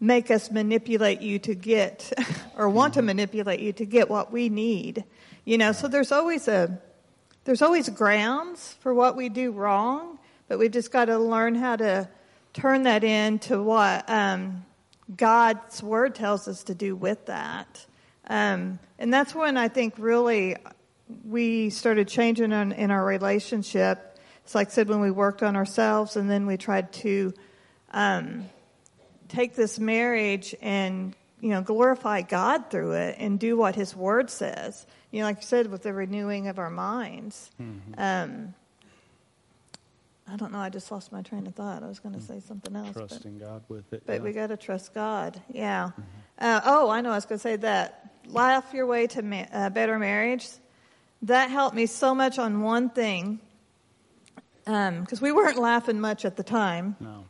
[0.00, 2.12] make us manipulate you to get
[2.56, 5.04] or want to manipulate you to get what we need.
[5.44, 6.80] You know, so there's always a
[7.44, 10.18] there's always grounds for what we do wrong,
[10.48, 12.08] but we've just got to learn how to
[12.52, 14.66] turn that into what um,
[15.14, 17.86] God's word tells us to do with that.
[18.28, 20.56] Um, and that's when I think really
[21.24, 24.18] we started changing in, in, our relationship.
[24.44, 27.32] It's like I said, when we worked on ourselves and then we tried to
[27.92, 28.48] um,
[29.28, 34.28] take this marriage and, you know, glorify God through it and do what His Word
[34.28, 34.86] says.
[35.10, 37.50] You know, like you said, with the renewing of our minds.
[37.60, 37.94] Mm-hmm.
[37.96, 38.54] Um,
[40.30, 40.58] I don't know.
[40.58, 41.82] I just lost my train of thought.
[41.82, 42.92] I was going to say something else.
[42.92, 44.02] Trusting but, God with it.
[44.04, 44.22] But yeah.
[44.22, 45.40] we got to trust God.
[45.50, 45.90] Yeah.
[45.92, 46.02] Mm-hmm.
[46.38, 47.10] Uh, oh, I know.
[47.10, 48.10] I was going to say that.
[48.26, 50.46] Laugh your way to ma- uh, better marriage.
[51.22, 53.40] That helped me so much on one thing.
[54.64, 56.96] Because um, we weren't laughing much at the time.
[57.00, 57.24] No.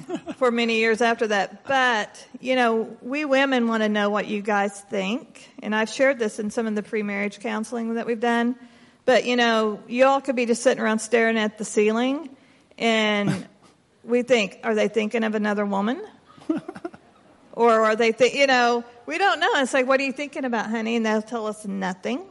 [0.36, 1.64] for many years after that.
[1.64, 5.48] But, you know, we women want to know what you guys think.
[5.62, 8.56] And I've shared this in some of the pre marriage counseling that we've done.
[9.04, 12.30] But, you know, you all could be just sitting around staring at the ceiling
[12.78, 13.48] and
[14.04, 16.00] we think, are they thinking of another woman?
[17.52, 19.48] or are they, th- you know, we don't know.
[19.56, 20.96] It's like, what are you thinking about, honey?
[20.96, 22.22] And they'll tell us nothing.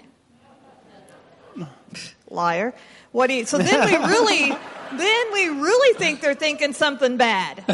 [2.29, 2.73] Liar.
[3.11, 7.65] What do you, so then we really, then we really think they're thinking something bad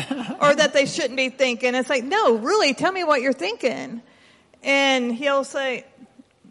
[0.41, 1.75] or that they shouldn't be thinking.
[1.75, 4.01] It's like, no, really, tell me what you're thinking.
[4.63, 5.85] And he'll say,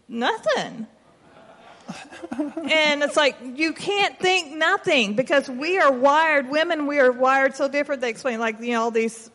[0.07, 0.87] nothing
[2.37, 7.55] and it's like you can't think nothing because we are wired women we are wired
[7.55, 8.01] so different.
[8.01, 9.29] They explain like you know all these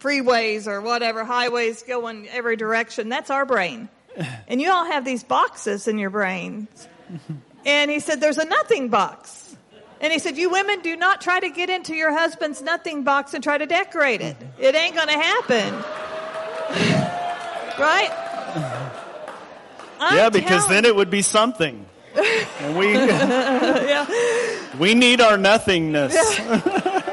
[0.00, 3.08] freeways or whatever highways go in every direction.
[3.08, 3.88] That's our brain.
[4.48, 6.88] And you all have these boxes in your brains
[7.64, 9.56] and he said there's a nothing box.
[10.00, 13.34] And he said you women do not try to get into your husband's nothing box
[13.34, 14.36] and try to decorate it.
[14.58, 15.84] It ain't gonna happen.
[17.78, 18.10] Right?
[20.00, 21.86] I'm yeah, because then it would be something.
[22.60, 24.06] And we yeah.
[24.78, 26.14] we need our nothingness.
[26.14, 26.60] Yeah.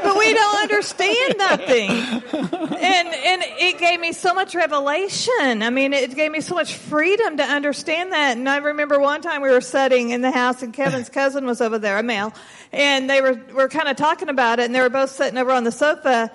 [0.03, 1.89] But we don't understand nothing.
[1.89, 5.63] And and it gave me so much revelation.
[5.63, 8.35] I mean, it gave me so much freedom to understand that.
[8.35, 11.61] And I remember one time we were sitting in the house and Kevin's cousin was
[11.61, 12.33] over there, a male,
[12.73, 15.51] and they were were kind of talking about it and they were both sitting over
[15.51, 16.29] on the sofa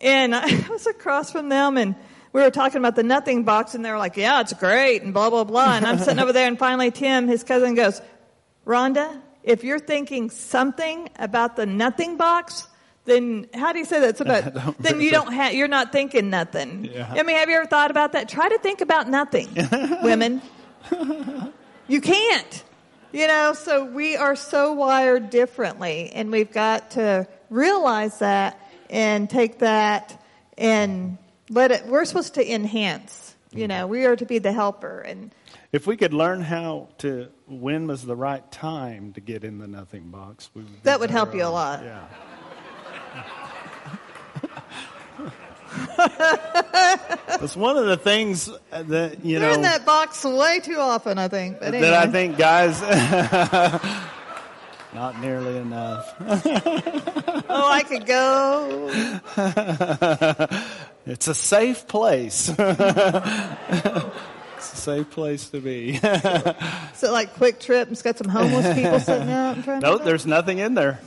[0.00, 1.94] and I was across from them and
[2.32, 5.14] we were talking about the nothing box and they were like, yeah, it's great and
[5.14, 5.76] blah, blah, blah.
[5.76, 8.00] And I'm sitting over there and finally Tim, his cousin goes,
[8.64, 12.66] Ronda, if you're thinking something about the nothing box,
[13.06, 14.20] then how do you say that?
[14.20, 16.84] About, then you don't have, you're not thinking nothing.
[16.92, 17.10] Yeah.
[17.10, 18.28] I mean, have you ever thought about that?
[18.28, 19.48] Try to think about nothing,
[20.02, 20.42] women.
[21.86, 22.64] You can't.
[23.10, 28.60] You know, so we are so wired differently and we've got to realize that
[28.90, 30.22] and take that
[30.58, 31.16] and
[31.50, 33.36] let it, we're supposed to enhance.
[33.50, 33.68] You mm-hmm.
[33.68, 35.00] know, we are to be the helper.
[35.00, 35.34] And
[35.72, 39.66] if we could learn how to, when was the right time to get in the
[39.66, 41.82] nothing box, would that would help you a lot.
[41.82, 42.04] Yeah.
[47.40, 51.18] it's one of the things that you They're know in that box way too often,
[51.18, 51.60] I think.
[51.60, 52.80] But that I think guys
[54.94, 56.14] not nearly enough.
[57.50, 58.90] Oh, I could go.
[61.06, 62.50] It's a safe place.
[62.58, 64.12] it's a
[64.58, 65.96] safe place to be.
[65.96, 67.90] So like QuikTrip.
[67.90, 70.04] It's got some homeless people sitting out in front nope, of it.
[70.04, 71.00] there's nothing in there.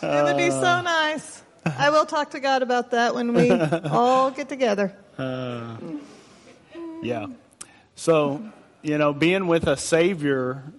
[0.00, 0.82] It would be so uh.
[0.82, 1.42] nice.
[1.66, 4.96] I will talk to God about that when we all get together.
[5.18, 5.76] Uh.
[7.02, 7.26] Yeah.
[7.94, 8.42] So,
[8.88, 10.72] you know, being with a savior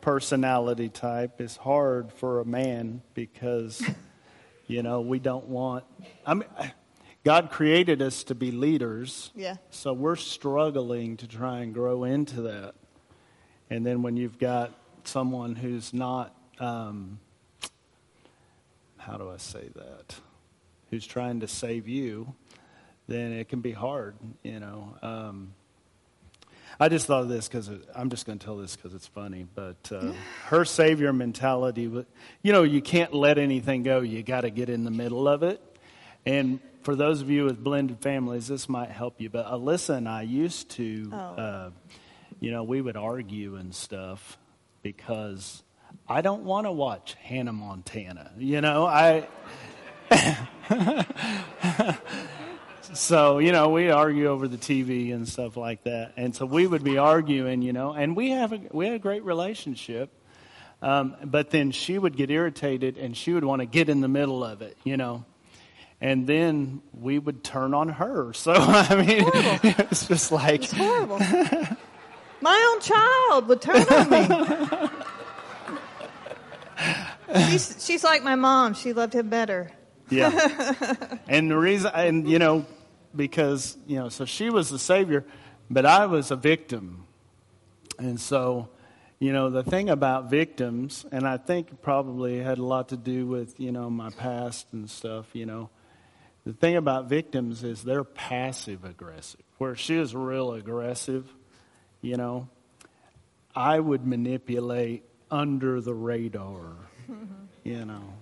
[0.00, 3.80] personality type is hard for a man because,
[4.66, 5.84] you know, we don't want.
[6.26, 6.48] I mean,
[7.24, 9.30] God created us to be leaders.
[9.36, 9.58] Yeah.
[9.70, 12.74] So we're struggling to try and grow into that.
[13.70, 17.20] And then when you've got someone who's not, um,
[18.96, 20.16] how do I say that?
[20.90, 22.34] Who's trying to save you,
[23.06, 24.96] then it can be hard, you know.
[25.00, 25.52] Um,
[26.80, 29.46] I just thought of this because I'm just going to tell this because it's funny.
[29.54, 30.12] But uh,
[30.46, 34.00] her savior mentality, you know, you can't let anything go.
[34.00, 35.60] You got to get in the middle of it.
[36.24, 39.28] And for those of you with blended families, this might help you.
[39.28, 41.16] But Alyssa and I used to, Oh.
[41.16, 41.70] uh,
[42.40, 44.38] you know, we would argue and stuff
[44.82, 45.62] because
[46.08, 48.32] I don't want to watch Hannah Montana.
[48.38, 49.28] You know, I.
[52.94, 56.66] so you know we argue over the TV and stuff like that, and so we
[56.66, 60.10] would be arguing, you know, and we have a we had a great relationship,
[60.82, 64.08] um, but then she would get irritated and she would want to get in the
[64.08, 65.24] middle of it, you know,
[66.00, 68.32] and then we would turn on her.
[68.40, 69.24] So I mean,
[69.90, 71.18] it's just like It's horrible.
[72.40, 74.88] My own child would turn on me.
[77.50, 78.74] she's, she's like my mom.
[78.74, 79.70] She loved him better.
[80.08, 80.30] Yeah.
[81.28, 82.64] and the reason, and you know,
[83.14, 85.24] because, you know, so she was the savior,
[85.68, 87.06] but I was a victim.
[87.98, 88.68] And so,
[89.18, 93.26] you know, the thing about victims, and I think probably had a lot to do
[93.26, 95.70] with, you know, my past and stuff, you know,
[96.46, 101.30] the thing about victims is they're passive aggressive, where she is real aggressive,
[102.00, 102.48] you know.
[103.54, 106.76] I would manipulate under the radar,
[107.64, 108.14] you know.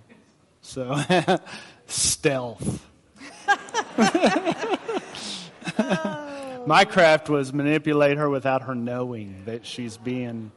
[0.61, 0.99] So,
[1.87, 2.85] stealth.
[6.65, 10.51] My craft was manipulate her without her knowing that she's being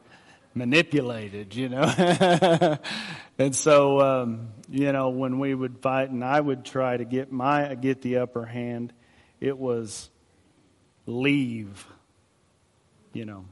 [0.53, 1.83] manipulated, you know.
[3.37, 7.31] and so, um, you know, when we would fight and I would try to get
[7.31, 8.93] my get the upper hand,
[9.39, 10.09] it was
[11.05, 11.85] leave,
[13.13, 13.45] you know.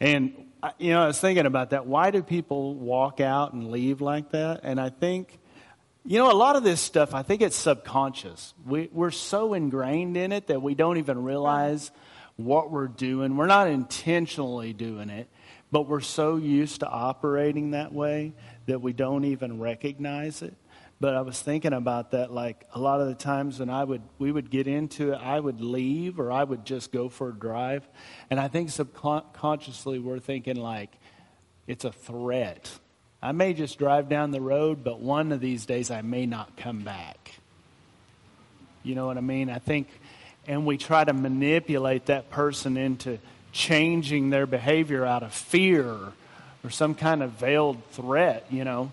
[0.00, 0.32] And
[0.78, 1.86] you know, I was thinking about that.
[1.86, 4.60] Why do people walk out and leave like that?
[4.62, 5.38] And I think
[6.06, 8.52] you know, a lot of this stuff, I think it's subconscious.
[8.66, 11.90] We, we're so ingrained in it that we don't even realize
[12.36, 13.36] what we're doing.
[13.36, 15.28] We're not intentionally doing it,
[15.72, 18.34] but we're so used to operating that way
[18.66, 20.54] that we don't even recognize it.
[21.00, 24.02] But I was thinking about that, like a lot of the times when I would,
[24.18, 27.34] we would get into it, I would leave or I would just go for a
[27.34, 27.88] drive,
[28.30, 30.96] and I think subconsciously we're thinking like
[31.66, 32.70] it's a threat.
[33.24, 36.58] I may just drive down the road, but one of these days I may not
[36.58, 37.36] come back.
[38.82, 39.48] You know what I mean?
[39.48, 39.88] I think,
[40.46, 43.18] and we try to manipulate that person into
[43.50, 45.96] changing their behavior out of fear
[46.62, 48.92] or some kind of veiled threat, you know.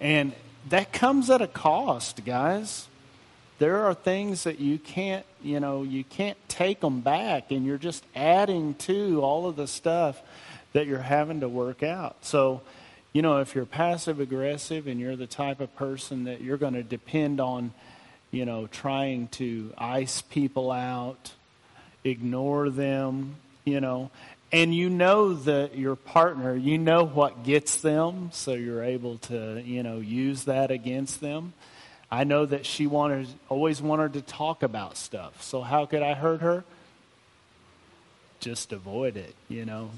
[0.00, 0.32] And
[0.68, 2.88] that comes at a cost, guys.
[3.60, 7.78] There are things that you can't, you know, you can't take them back, and you're
[7.78, 10.20] just adding to all of the stuff
[10.72, 12.16] that you're having to work out.
[12.22, 12.60] So,
[13.12, 16.74] you know, if you're passive aggressive and you're the type of person that you're going
[16.74, 17.72] to depend on,
[18.30, 21.32] you know, trying to ice people out,
[22.04, 24.10] ignore them, you know,
[24.52, 29.62] and you know that your partner, you know what gets them, so you're able to,
[29.62, 31.52] you know, use that against them.
[32.10, 35.42] I know that she wanted, always wanted to talk about stuff.
[35.42, 36.64] So how could I hurt her?
[38.40, 39.90] Just avoid it, you know.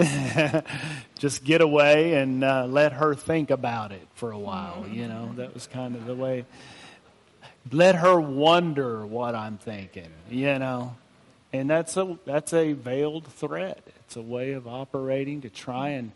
[1.18, 4.86] just get away and uh, let her think about it for a while.
[4.90, 6.44] You know, that was kind of the way.
[7.70, 10.10] Let her wonder what I'm thinking.
[10.30, 10.96] You know,
[11.52, 13.80] and that's a that's a veiled threat.
[14.06, 16.12] It's a way of operating to try and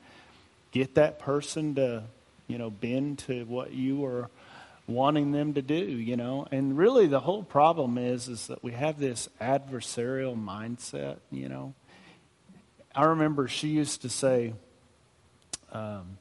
[0.72, 2.04] get that person to,
[2.48, 4.30] you know, bend to what you are
[4.86, 5.74] wanting them to do.
[5.74, 11.18] You know, and really the whole problem is is that we have this adversarial mindset.
[11.30, 11.74] You know
[12.94, 14.54] I remember she used to say,
[15.72, 16.18] um,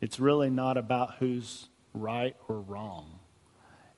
[0.00, 3.18] it's really not about who's right or wrong.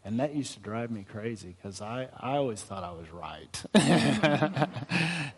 [0.04, 3.64] And that used to drive me crazy because I, I always thought I was right.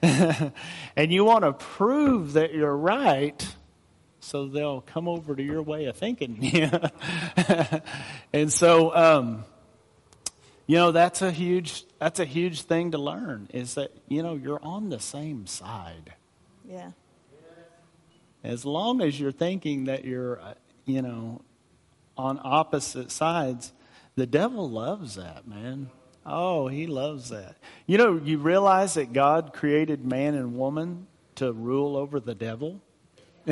[0.97, 3.47] and you want to prove that you're right
[4.19, 6.53] so they'll come over to your way of thinking.
[8.33, 9.45] and so, um,
[10.67, 14.35] you know, that's a huge, that's a huge thing to learn is that, you know,
[14.35, 16.15] you're on the same side.
[16.69, 16.91] Yeah.
[18.43, 20.55] As long as you're thinking that you're, uh,
[20.85, 21.43] you know,
[22.17, 23.73] on opposite sides,
[24.15, 25.91] the devil loves that, man.
[26.25, 27.57] Oh, he loves that.
[27.87, 31.07] You know, you realize that God created man and woman
[31.37, 32.81] to rule over the devil?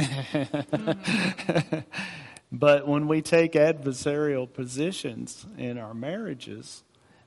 [2.51, 6.83] but when we take adversarial positions in our marriages,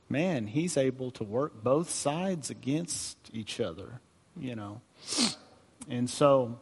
[0.08, 4.00] man, he's able to work both sides against each other,
[4.38, 4.82] you know.
[5.88, 6.58] And so,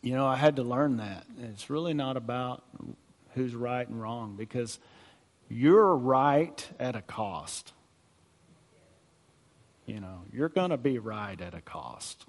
[0.00, 1.26] you know, I had to learn that.
[1.40, 2.64] It's really not about
[3.34, 4.78] who's right and wrong because
[5.48, 7.72] you're right at a cost.
[9.86, 12.24] You know, you're going to be right at a cost.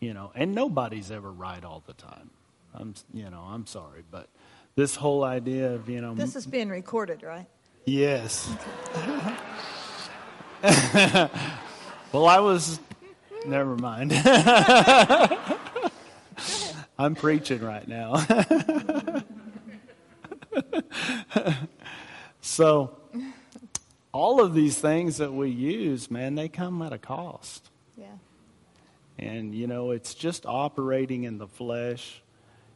[0.00, 2.30] You know, and nobody's ever right all the time.
[2.72, 4.28] I'm, you know, I'm sorry, but
[4.74, 7.46] this whole idea of, you know, this is being recorded, right?
[7.84, 8.48] Yes.
[12.12, 12.78] well, I was.
[13.46, 14.12] Never mind.
[16.98, 18.16] I'm preaching right now.
[22.42, 22.96] so,
[24.12, 27.70] all of these things that we use, man, they come at a cost.
[27.96, 28.06] Yeah.
[29.18, 32.22] And, you know, it's just operating in the flesh.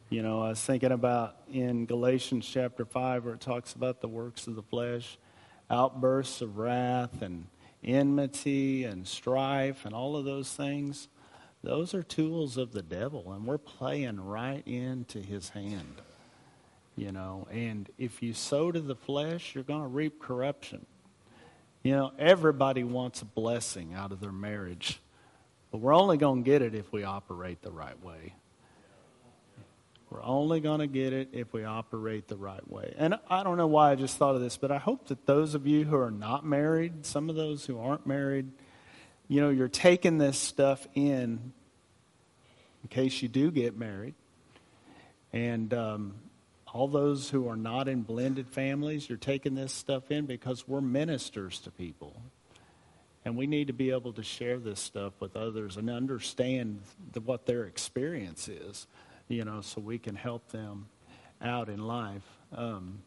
[0.09, 4.07] You know, I was thinking about in Galatians chapter 5 where it talks about the
[4.07, 5.17] works of the flesh,
[5.69, 7.45] outbursts of wrath and
[7.85, 11.07] enmity and strife and all of those things.
[11.63, 16.01] Those are tools of the devil, and we're playing right into his hand.
[16.95, 20.85] You know, and if you sow to the flesh, you're going to reap corruption.
[21.83, 24.99] You know, everybody wants a blessing out of their marriage,
[25.71, 28.33] but we're only going to get it if we operate the right way.
[30.09, 32.93] We're only going to get it if we operate the right way.
[32.97, 35.55] And I don't know why I just thought of this, but I hope that those
[35.55, 38.51] of you who are not married, some of those who aren't married,
[39.27, 41.53] you know, you're taking this stuff in
[42.83, 44.13] in case you do get married.
[45.33, 46.13] And um,
[46.71, 50.81] all those who are not in blended families, you're taking this stuff in because we're
[50.81, 52.15] ministers to people.
[53.25, 56.81] And we need to be able to share this stuff with others and understand
[57.13, 58.85] the, what their experience is,
[59.27, 60.87] you know, so we can help them
[61.41, 62.23] out in life.
[62.53, 62.99] Um,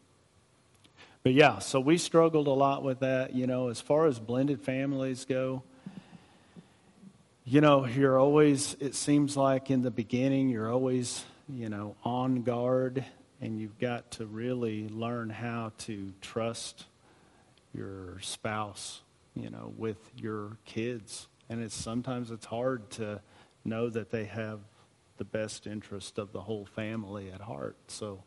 [1.23, 4.63] but yeah, so we struggled a lot with that, you know, as far as blended
[4.63, 5.63] families go.
[7.45, 12.43] You know, you're always, it seems like in the beginning, you're always, you know, on
[12.43, 13.05] guard
[13.41, 16.85] and you've got to really learn how to trust
[17.75, 19.03] your spouse,
[19.35, 21.29] you know, with your kids.
[21.49, 23.21] And it's sometimes it's hard to
[23.65, 24.61] know that they have
[25.19, 27.77] the best interest of the whole family at heart.
[27.89, 28.23] So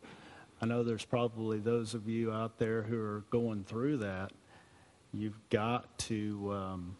[0.60, 4.32] I know there's probably those of you out there who are going through that.
[5.12, 6.96] You've got to um,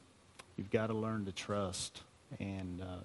[0.56, 2.02] you've got to learn to trust
[2.40, 3.04] and uh,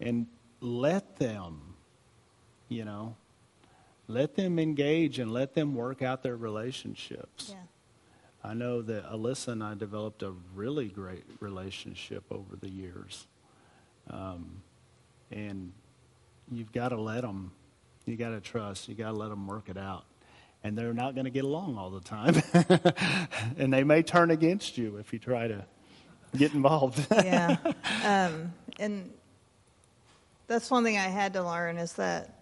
[0.00, 0.26] and
[0.60, 1.74] let them
[2.68, 3.16] you know.
[4.08, 7.50] Let them engage and let them work out their relationships.
[7.50, 7.56] Yeah.
[8.44, 13.26] I know that Alyssa and I developed a really great relationship over the years.
[14.08, 14.62] Um,
[15.30, 15.72] and
[16.50, 17.52] you've got to let them,
[18.04, 20.04] you got to trust, you got to let them work it out.
[20.62, 22.42] And they're not going to get along all the time.
[23.58, 25.64] and they may turn against you if you try to
[26.36, 27.06] get involved.
[27.12, 27.56] yeah.
[28.04, 29.12] Um, and
[30.46, 32.36] that's one thing I had to learn is that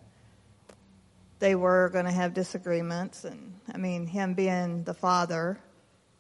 [1.39, 3.25] they were going to have disagreements.
[3.25, 5.59] And I mean, him being the father,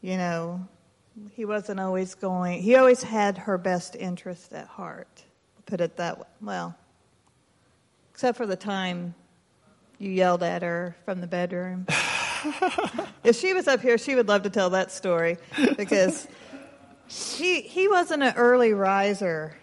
[0.02, 0.66] you know,
[1.32, 5.24] he wasn't always going, he always had her best interest at heart.
[5.66, 6.26] Put it that way.
[6.40, 6.76] Well,
[8.12, 9.14] except for the time
[9.98, 11.86] you yelled at her from the bedroom.
[13.24, 15.38] if she was up here, she would love to tell that story
[15.76, 16.28] because
[17.08, 19.56] he he wasn't an early riser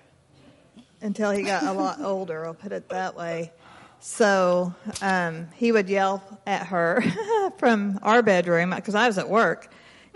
[1.01, 2.45] until he got a lot older.
[2.45, 3.51] I'll put it that way.
[3.99, 7.03] So um, he would yell at her
[7.57, 9.71] from our bedroom because I was at work,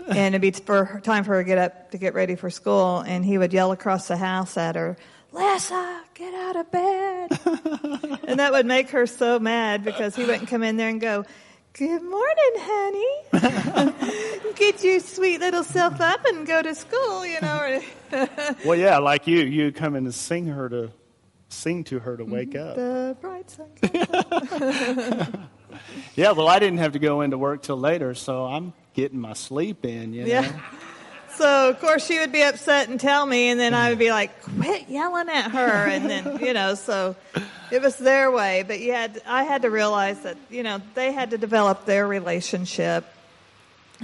[0.08, 3.00] and it'd be for time for her to get up to get ready for school,
[3.00, 4.96] and he would yell across the house at her,
[5.36, 7.30] "Lessa, get out of bed!"
[8.26, 11.24] and that would make her so mad because he wouldn't come in there and go.
[11.72, 14.52] Good morning, honey.
[14.54, 17.82] Get your sweet little self up and go to school, you know.
[18.64, 20.90] well, yeah, like you, you come in and sing her to
[21.50, 22.32] sing to her to mm-hmm.
[22.32, 22.76] wake up.
[22.76, 23.68] The bright side.
[26.14, 29.34] Yeah, well, I didn't have to go into work till later, so I'm getting my
[29.34, 30.28] sleep in, you know.
[30.28, 30.60] Yeah.
[31.36, 34.10] So of course she would be upset and tell me, and then I would be
[34.10, 37.14] like, "Quit yelling at her!" And then you know, so
[37.70, 38.64] it was their way.
[38.66, 42.06] But you had, I had to realize that you know they had to develop their
[42.06, 43.04] relationship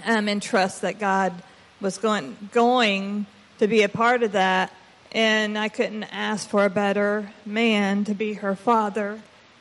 [0.04, 1.32] um, and trust that God
[1.80, 3.26] was going going
[3.58, 4.72] to be a part of that.
[5.12, 9.20] And I couldn't ask for a better man to be her father,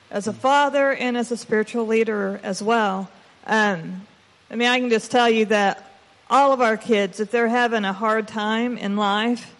[0.09, 3.09] as a father and as a spiritual leader as well.
[3.45, 4.07] Um,
[4.49, 5.90] I mean, I can just tell you that
[6.31, 9.53] all of our kids, if they're having a hard time in life,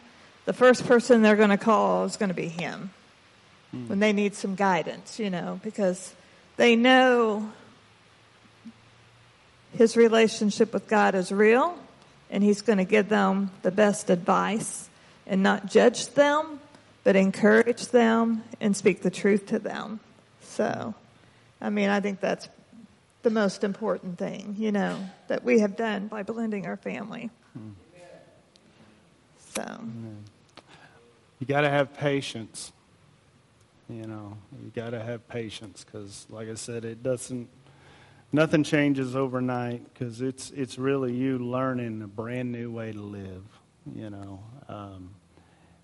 [0.46, 2.92] the first person they're going to call is going to be him
[3.72, 3.90] hmm.
[3.90, 6.16] when they need some guidance, you know, because
[6.56, 7.52] they know
[9.74, 11.78] his relationship with God is real
[12.30, 14.90] and he's going to give them the best advice
[15.28, 16.62] and not judge them,
[17.04, 20.00] but encourage them and speak the truth to them.
[20.42, 20.94] So,
[21.60, 22.48] I mean, I think that's
[23.24, 24.98] the most important thing, you know,
[25.28, 27.30] that we have done by blending our family.
[29.54, 29.84] So,
[31.40, 32.72] You got to have patience.
[33.90, 37.50] You know, you got to have patience because, like I said, it doesn't.
[38.32, 43.44] Nothing changes overnight because it's it's really you learning a brand new way to live.
[43.94, 45.10] You know, um,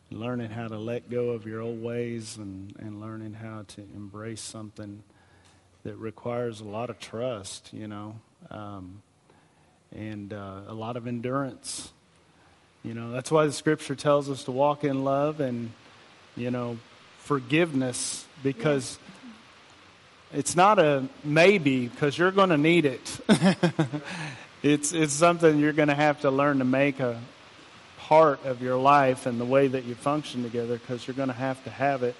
[0.09, 4.39] learning how to let go of your old ways and and learning how to embrace
[4.39, 5.03] something
[5.87, 7.69] that requires a lot of trust.
[7.71, 8.15] You know,
[8.51, 9.01] um,
[9.95, 11.91] and uh, a lot of endurance.
[12.83, 15.71] You know, that's why the scripture tells us to walk in love and,
[16.35, 16.77] you know,
[17.19, 18.99] forgiveness because
[20.33, 23.19] it's not a maybe because you're going to need it.
[24.63, 27.19] it's, it's something you're going to have to learn to make a
[27.97, 31.33] part of your life and the way that you function together because you're going to
[31.33, 32.15] have to have it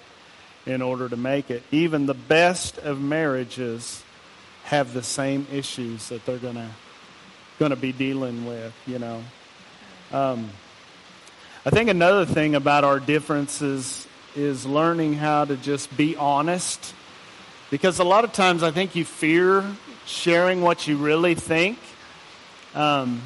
[0.68, 1.62] in order to make it.
[1.72, 4.04] Even the best of marriages
[4.64, 9.24] have the same issues that they're going to be dealing with, you know.
[10.12, 10.50] Um,
[11.64, 14.06] I think another thing about our differences
[14.36, 16.94] is learning how to just be honest.
[17.70, 19.64] Because a lot of times I think you fear
[20.06, 21.78] sharing what you really think
[22.74, 23.22] um,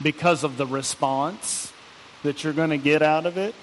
[0.00, 1.72] because of the response
[2.22, 3.54] that you're going to get out of it.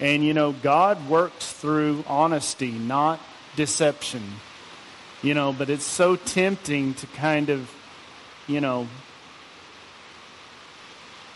[0.00, 3.20] And, you know, God works through honesty, not
[3.56, 4.22] deception.
[5.22, 7.70] You know, but it's so tempting to kind of,
[8.46, 8.86] you know,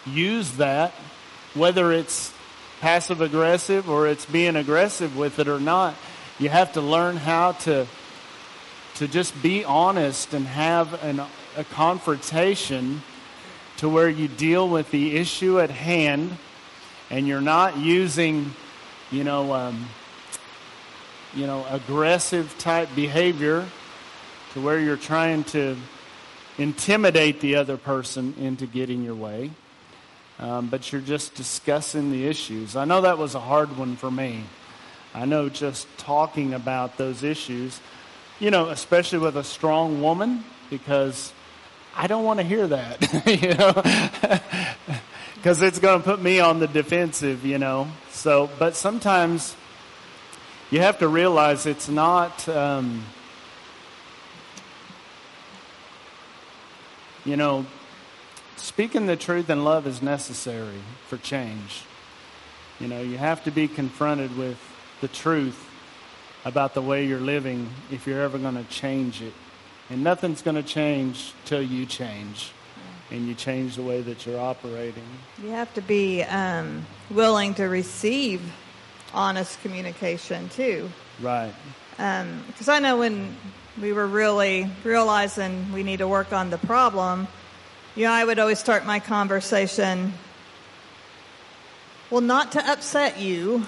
[0.06, 0.92] use that,
[1.54, 2.32] whether it's
[2.80, 5.94] passive aggressive or it's being aggressive with it or not.
[6.38, 7.86] You have to learn how to
[8.96, 11.20] to just be honest and have an,
[11.56, 13.02] a confrontation
[13.78, 16.36] to where you deal with the issue at hand
[17.12, 18.52] and you're not using,
[19.12, 19.88] you know, um,
[21.34, 23.64] you know, aggressive type behavior
[24.54, 25.76] to where you're trying to
[26.58, 29.52] intimidate the other person into getting your way
[30.42, 32.74] um, but you're just discussing the issues.
[32.74, 34.42] I know that was a hard one for me.
[35.14, 37.80] I know just talking about those issues,
[38.40, 41.32] you know, especially with a strong woman, because
[41.94, 44.98] I don't want to hear that, you know,
[45.42, 47.88] because it's going to put me on the defensive, you know.
[48.10, 49.56] So, but sometimes
[50.70, 52.48] you have to realize it's not.
[52.48, 53.04] Um,
[57.24, 57.66] you know,
[58.54, 61.82] speaking the truth in love is necessary for change.
[62.78, 64.58] You know, you have to be confronted with
[65.00, 65.68] the truth
[66.44, 69.34] about the way you're living if you're ever going to change it.
[69.90, 72.52] And nothing's going to change till you change
[73.12, 75.04] and you change the way that you're operating.
[75.42, 78.40] You have to be um, willing to receive
[79.12, 80.90] honest communication too.
[81.20, 81.52] Right.
[81.90, 83.36] Because um, I know when
[83.80, 87.28] we were really realizing we need to work on the problem,
[87.94, 90.14] you know, I would always start my conversation,
[92.10, 93.66] well, not to upset you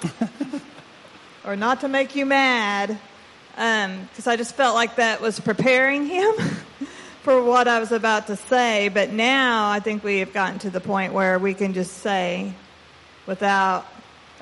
[1.44, 2.98] or not to make you mad,
[3.50, 6.34] because um, I just felt like that was preparing him
[7.24, 8.90] for what I was about to say.
[8.90, 12.52] But now I think we have gotten to the point where we can just say
[13.26, 13.86] without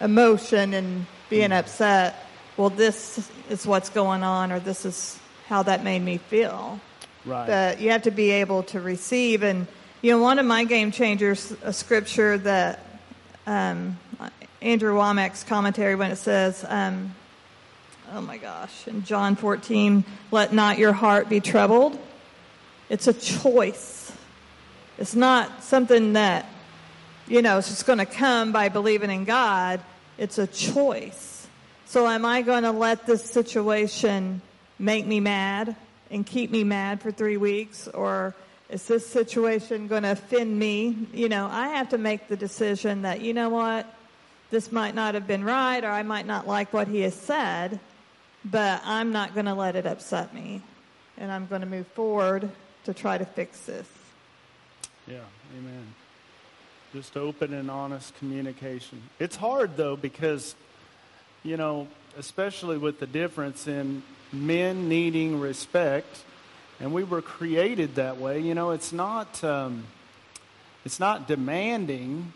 [0.01, 1.59] emotion and being mm.
[1.59, 2.27] upset,
[2.57, 6.81] well, this is what's going on, or this is how that made me feel.
[7.25, 7.47] Right.
[7.47, 9.45] But you have to be able to receive.
[9.45, 9.69] And,
[10.03, 12.85] you know, one of my game changers, a scripture that
[13.47, 13.97] um,
[14.61, 17.15] Andrew Wommack's commentary when it says, um,
[18.13, 21.97] oh my gosh, in John 14, let not your heart be troubled.
[22.93, 24.13] It's a choice.
[24.99, 26.45] It's not something that,
[27.27, 29.81] you know, it's just going to come by believing in God.
[30.19, 31.47] It's a choice.
[31.87, 34.43] So am I going to let this situation
[34.79, 35.75] make me mad
[36.11, 37.89] and keep me mad for three weeks?
[37.89, 38.35] Or
[38.69, 40.95] is this situation going to offend me?
[41.15, 43.87] You know, I have to make the decision that, you know what,
[44.51, 47.81] this might not have been right or I might not like what he has said,
[48.45, 50.61] but I'm not going to let it upset me.
[51.17, 52.51] And I'm going to move forward
[52.85, 53.89] to try to fix this.
[55.07, 55.21] Yeah,
[55.59, 55.95] amen.
[56.93, 59.03] Just open and honest communication.
[59.19, 60.55] It's hard though because,
[61.43, 64.03] you know, especially with the difference in
[64.33, 66.25] men needing respect,
[66.81, 68.41] and we were created that way.
[68.41, 69.85] You know, it's not um,
[70.85, 72.33] it's not demanding.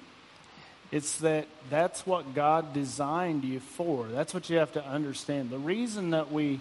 [0.92, 4.06] It's that that's what God designed you for.
[4.06, 5.50] That's what you have to understand.
[5.50, 6.60] The reason that we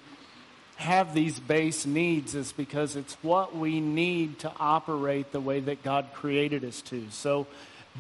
[0.77, 5.83] have these base needs is because it's what we need to operate the way that
[5.83, 7.05] God created us to.
[7.11, 7.47] So,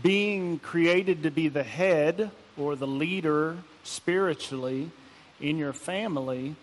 [0.03, 4.91] being created to be the head or the leader spiritually
[5.39, 6.55] in your family,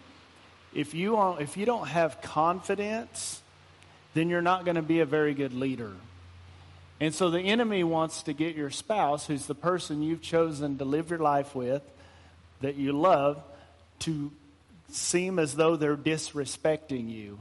[0.75, 3.43] if you, are, if you don't have confidence,
[4.15, 5.93] then you're not going to be a very good leader.
[7.01, 10.85] And so the enemy wants to get your spouse, who's the person you've chosen to
[10.85, 11.83] live your life with,
[12.61, 13.43] that you love,
[14.01, 14.31] to
[14.95, 17.39] seem as though they're disrespecting you.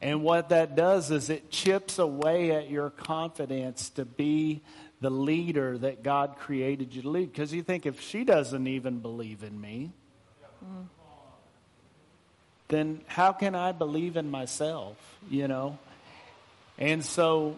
[0.00, 4.60] And what that does is it chips away at your confidence to be
[5.00, 7.32] the leader that God created you to lead.
[7.32, 9.90] Because you think if she doesn't even believe in me,
[10.64, 10.86] mm.
[12.68, 14.96] then how can I believe in myself,
[15.28, 15.78] you know?
[16.78, 17.56] And so,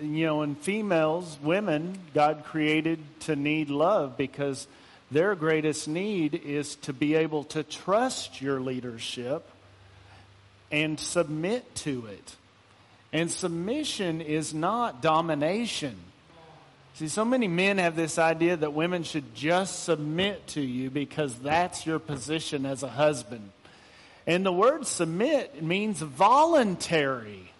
[0.00, 4.68] you know, in females, women, God created to need love because
[5.10, 9.48] their greatest need is to be able to trust your leadership
[10.70, 12.36] and submit to it.
[13.12, 15.96] And submission is not domination.
[16.94, 21.34] See, so many men have this idea that women should just submit to you because
[21.36, 23.50] that's your position as a husband.
[24.26, 27.52] And the word submit means voluntary.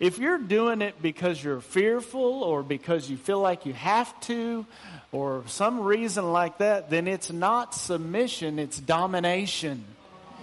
[0.00, 4.64] If you're doing it because you're fearful or because you feel like you have to
[5.12, 9.84] or some reason like that, then it's not submission, it's domination.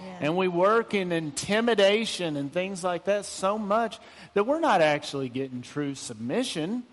[0.00, 0.18] Yeah.
[0.20, 3.98] And we work in intimidation and things like that so much
[4.34, 6.84] that we're not actually getting true submission.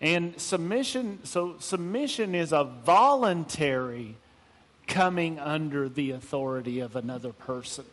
[0.00, 4.16] And submission, so submission is a voluntary
[4.88, 7.84] coming under the authority of another person.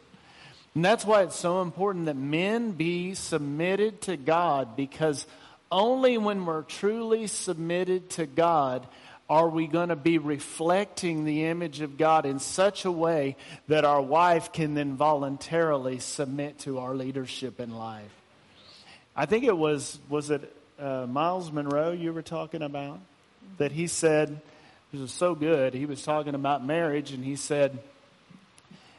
[0.74, 5.26] And that's why it's so important that men be submitted to God because
[5.70, 8.88] only when we're truly submitted to God
[9.30, 13.38] are we going to be reflecting the image of God in such a way
[13.70, 18.12] that our wife can then voluntarily submit to our leadership in life.
[19.16, 23.00] I think it was, was it uh, Myles Munroe you were talking about?
[23.58, 24.42] That he said,
[24.92, 27.78] this was so good, he was talking about marriage and he said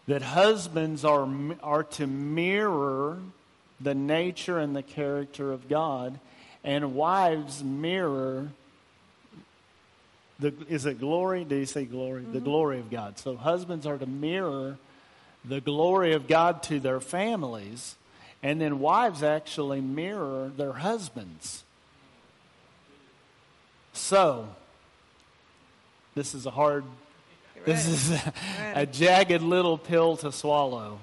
[0.07, 1.29] that husbands are,
[1.63, 3.19] are to mirror
[3.81, 6.19] the nature and the character of God
[6.65, 8.51] and wives mirror
[10.39, 11.45] the, is it glory?
[11.45, 12.23] Do you say glory?
[12.23, 12.33] Mm-hmm.
[12.33, 13.19] The glory of God.
[13.19, 14.77] So husbands are to mirror
[15.45, 17.97] the glory of God to their families,
[18.43, 21.65] and then wives actually mirror their husbands.
[23.93, 24.49] So,
[26.15, 26.85] this is a hard,
[27.65, 28.33] this is a,
[28.77, 30.99] a jagged little pill to swallow.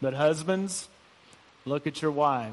[0.00, 0.88] But husbands,
[1.64, 2.52] look at your wife,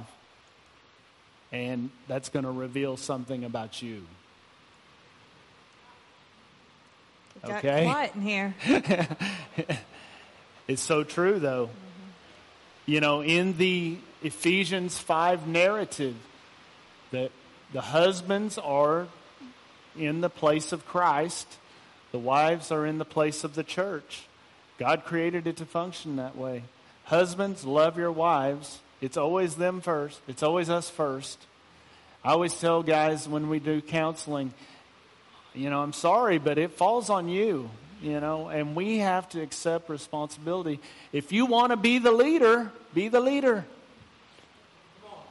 [1.51, 4.03] and that's going to reveal something about you.
[7.41, 7.83] Got okay?
[7.83, 8.55] quiet in here.
[10.67, 11.67] it's so true, though.
[11.67, 12.91] Mm-hmm.
[12.91, 16.15] You know, in the Ephesians 5 narrative,
[17.11, 17.31] that
[17.73, 19.07] the husbands are
[19.97, 21.47] in the place of Christ,
[22.15, 24.23] the wives are in the place of the church.
[24.77, 26.63] God created it to function that way.
[27.03, 28.79] Husbands, love your wives.
[29.01, 31.37] It's always them first, it's always us first.
[32.23, 34.53] I always tell guys when we do counseling,
[35.53, 37.69] you know, I'm sorry, but it falls on you,
[38.01, 40.79] you know, and we have to accept responsibility.
[41.11, 43.65] If you want to be the leader, be the leader.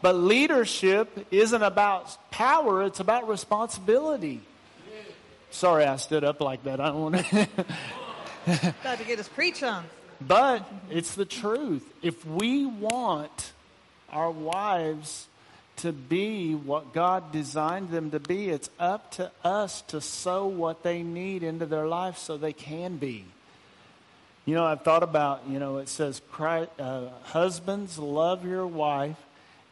[0.03, 4.43] But leadership isn't about power, it's about responsibility.
[5.55, 6.81] Sorry, I stood up like that.
[6.81, 7.49] I don't want to.
[8.47, 9.85] About to get us preach on.
[10.21, 11.89] But it's the truth.
[12.03, 13.53] If we want
[14.11, 15.29] our wives
[15.77, 18.49] to be what God designed them to be.
[18.49, 22.97] It's up to us to sow what they need into their life so they can
[22.97, 23.25] be.
[24.45, 29.17] You know, I've thought about, you know, it says, Christ, uh, Husbands, love your wife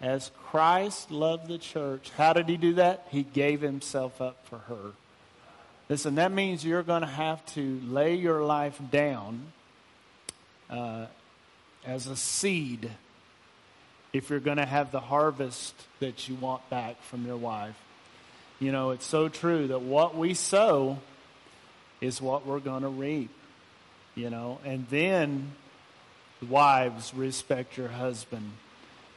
[0.00, 2.10] as Christ loved the church.
[2.16, 3.06] How did he do that?
[3.10, 4.92] He gave himself up for her.
[5.92, 9.52] Listen, that means you're going to have to lay your life down
[10.70, 11.04] uh,
[11.84, 12.90] as a seed
[14.14, 17.78] if you're going to have the harvest that you want back from your wife.
[18.58, 20.96] You know, it's so true that what we sow
[22.00, 23.28] is what we're going to reap.
[24.14, 25.52] You know, and then
[26.48, 28.52] wives respect your husband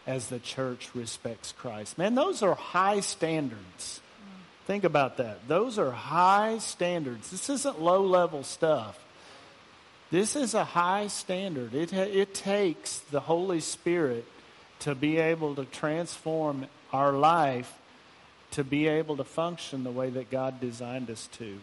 [0.06, 1.98] as the church respects Christ.
[1.98, 4.02] Man, those are high standards.
[4.66, 5.48] Think about that.
[5.48, 7.32] Those are high standards.
[7.32, 9.00] This isn't low level stuff.
[10.12, 11.74] This is a high standard.
[11.74, 14.26] It, it takes the Holy Spirit
[14.80, 17.72] to be able to transform our life
[18.56, 21.60] to be able to function the way that God designed us to.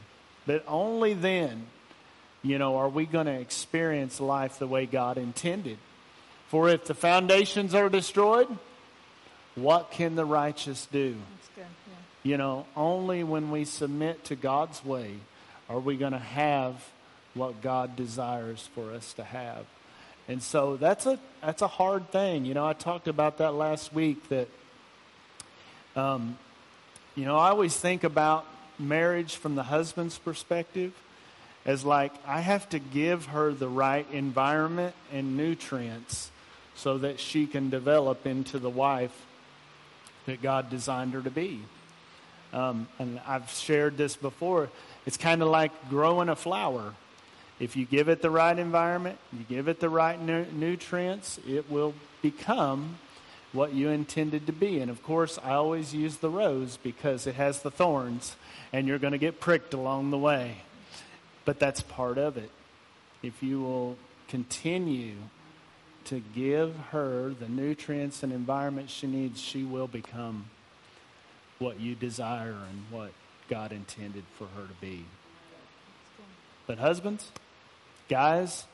[0.46, 1.64] But only then,
[2.42, 5.78] you know, are we going to experience life the way God intended.
[6.48, 8.46] For if the foundations are destroyed,
[9.54, 11.12] what can the righteous do?
[11.54, 11.64] Good, yeah.
[12.22, 15.14] You know, only when we submit to God's way
[15.68, 16.88] are we going to have
[17.34, 19.64] what God desires for us to have.
[20.28, 22.44] And so that's a that's a hard thing.
[22.44, 24.48] You know, I talked about that last week that
[25.96, 26.38] um,
[27.14, 28.46] you know, I always think about
[28.78, 30.92] marriage from the husband's perspective
[31.64, 36.30] as like I have to give her the right environment and nutrients
[36.74, 39.26] so that she can develop into the wife
[40.26, 41.60] that God designed her to be.
[42.52, 44.68] Um, and I've shared this before.
[45.06, 46.94] It's kind of like growing a flower.
[47.58, 51.70] If you give it the right environment, you give it the right nu- nutrients, it
[51.70, 52.98] will become
[53.52, 54.80] what you intended to be.
[54.80, 58.36] And of course, I always use the rose because it has the thorns
[58.72, 60.56] and you're going to get pricked along the way.
[61.44, 62.50] But that's part of it.
[63.22, 63.96] If you will
[64.28, 65.14] continue
[66.04, 70.46] to give her the nutrients and environment she needs, she will become
[71.62, 73.12] what you desire and what
[73.48, 75.04] God intended for her to be.
[76.66, 77.30] But husbands,
[78.08, 78.66] guys,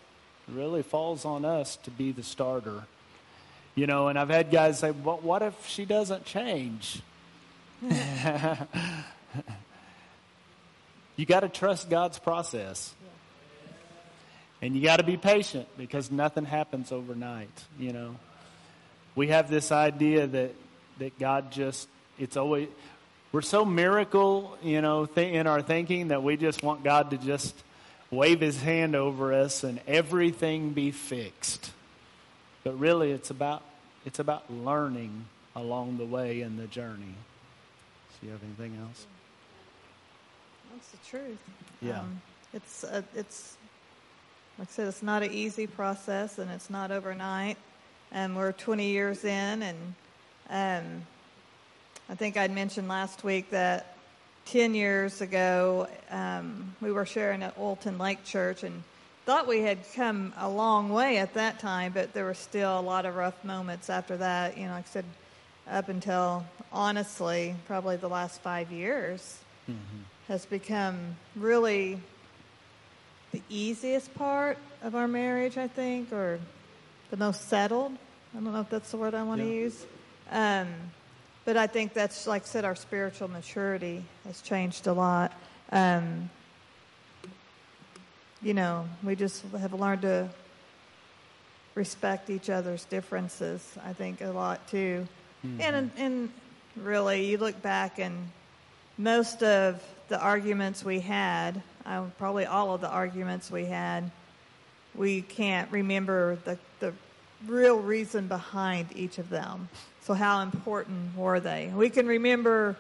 [0.49, 2.85] it really falls on us to be the starter.
[3.75, 7.03] You know, and I've had guys say, well, what if she doesn't change?
[7.83, 7.93] you
[11.27, 12.95] got to trust God's process.
[14.61, 18.17] And you got to be patient because nothing happens overnight, you know.
[19.15, 20.55] We have this idea that
[20.99, 21.89] that God just
[22.19, 22.69] it's always
[23.31, 27.19] we're so miracle, you know, th- in our thinking that we just want God to
[27.19, 27.55] just
[28.11, 31.73] wave his hand over us and everything be fixed.
[32.65, 33.63] But really it's about
[34.07, 37.15] it's about learning along the way in the journey.
[38.21, 39.07] Do you have anything else?
[40.73, 41.39] That's the truth.
[41.83, 42.01] Yeah.
[42.01, 42.23] Um,
[42.55, 43.57] it's uh, it's
[44.59, 47.59] like I said, it's not an easy process, and it's not overnight.
[48.11, 49.95] And we're 20 years in, and
[50.49, 51.07] um,
[52.11, 53.95] I think I'd mentioned last week that
[54.47, 58.83] 10 years ago um, we were sharing at Olton Lake Church, and
[59.27, 62.81] thought we had come a long way at that time, but there were still a
[62.81, 64.57] lot of rough moments after that.
[64.57, 65.05] You know, like I said,
[65.71, 69.39] up until honestly, probably the last five years
[69.71, 69.99] mm-hmm.
[70.29, 72.01] has become really
[73.33, 76.41] the easiest part of our marriage, I think, or
[77.11, 77.93] the most settled.
[78.35, 79.47] I don't know if that's the word I want yeah.
[79.47, 79.87] to use.
[80.31, 80.69] Um,
[81.49, 85.33] but I think that's, like I said, our spiritual maturity has changed a lot.
[85.73, 86.29] Um,
[88.43, 90.29] you know, we just have learned to
[91.75, 95.09] respect each other's differences, I think, a lot too.
[95.43, 95.61] Mm-hmm.
[95.63, 96.31] And, and
[96.77, 98.29] really, you look back and
[98.99, 104.11] most of the arguments we had, uh, probably all of the arguments we had,
[104.95, 106.93] we can't remember the, the
[107.47, 109.71] real reason behind each of them.
[110.09, 111.71] So, how important were they?
[111.77, 112.79] We can remember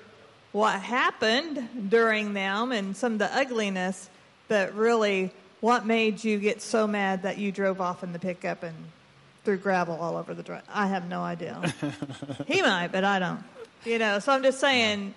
[0.52, 4.08] what happened during them and some of the ugliness,
[4.48, 8.62] but really, what made you get so mad that you drove off in the pickup
[8.62, 8.74] and
[9.44, 10.62] threw gravel all over the drive?
[10.72, 11.74] I have no idea.
[12.46, 13.44] he might, but I don't.
[13.84, 15.12] You know, so I'm just saying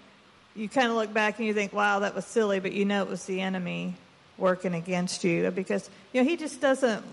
[0.53, 3.03] you kind of look back and you think, wow, that was silly, but you know
[3.03, 3.95] it was the enemy
[4.37, 7.05] working against you because, you know, he just doesn't,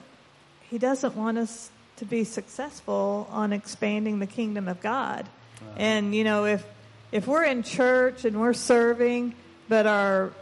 [0.68, 5.26] he doesn't want us to be successful on expanding the kingdom of God.
[5.76, 6.64] And, you know, if,
[7.12, 9.34] if we're in church and we're serving,
[9.68, 10.32] but our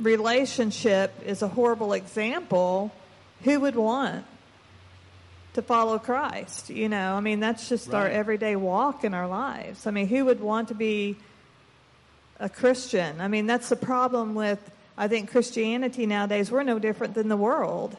[0.00, 2.92] relationship is a horrible example,
[3.42, 4.24] who would want
[5.54, 6.70] to follow Christ?
[6.70, 8.00] You know, I mean, that's just right.
[8.00, 9.86] our everyday walk in our lives.
[9.86, 11.16] I mean, who would want to be
[12.40, 13.20] a Christian.
[13.20, 14.58] I mean, that's the problem with,
[14.96, 16.50] I think, Christianity nowadays.
[16.50, 17.96] We're no different than the world.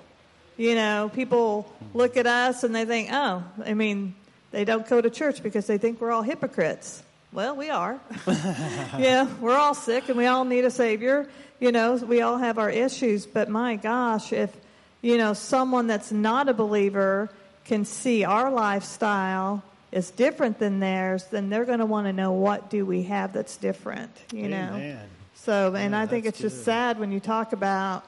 [0.58, 4.16] You know, people look at us and they think, oh, I mean,
[4.52, 7.04] they don't go to church because they think we're all hypocrites.
[7.34, 8.00] Well, we are.
[8.28, 11.28] yeah, we're all sick and we all need a Savior.
[11.60, 13.26] You know, we all have our issues.
[13.26, 14.56] But my gosh, if,
[15.02, 17.30] you know, someone that's not a believer
[17.66, 22.32] can see our lifestyle is different than theirs, then they're going to want to know
[22.32, 24.80] what do we have that's different, you Amen.
[24.80, 25.00] know?
[25.36, 28.06] So, and Yeah, I think it's just sad when you talk about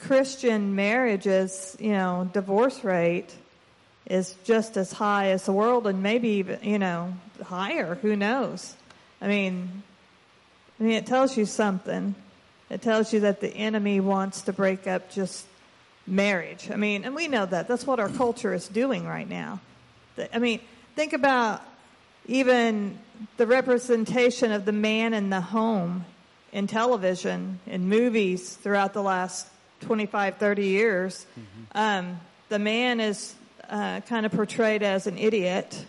[0.00, 3.34] Christian marriages, you know, divorce rate
[4.06, 7.96] is just as high as the world and maybe even, you know, higher.
[7.96, 8.74] Who knows?
[9.20, 9.82] I mean,
[10.78, 12.14] I mean, it tells you something.
[12.70, 15.46] It tells you that the enemy wants to break up just
[16.06, 16.70] marriage.
[16.70, 17.68] I mean, and we know that.
[17.68, 19.60] That's what our culture is doing right now.
[20.32, 20.60] I mean,
[20.96, 21.62] think about
[22.26, 22.98] even
[23.36, 26.04] the representation of the man in the home
[26.52, 29.46] in television, in movies throughout the last
[29.80, 31.26] 25, 30 years.
[31.74, 33.34] Um, the man is
[33.68, 35.84] uh, kind of portrayed as an idiot,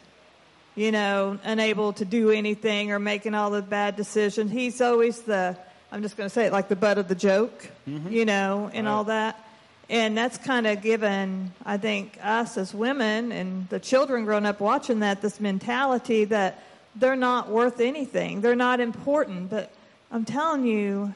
[0.75, 4.51] you know, unable to do anything or making all the bad decisions.
[4.51, 5.57] He's always the,
[5.91, 8.87] I'm just going to say it like the butt of the joke, you know, and
[8.87, 9.43] all that.
[9.89, 14.61] And that's kind of given, I think, us as women and the children growing up
[14.61, 16.63] watching that, this mentality that
[16.95, 18.39] they're not worth anything.
[18.39, 19.49] They're not important.
[19.49, 19.73] But
[20.09, 21.13] I'm telling you,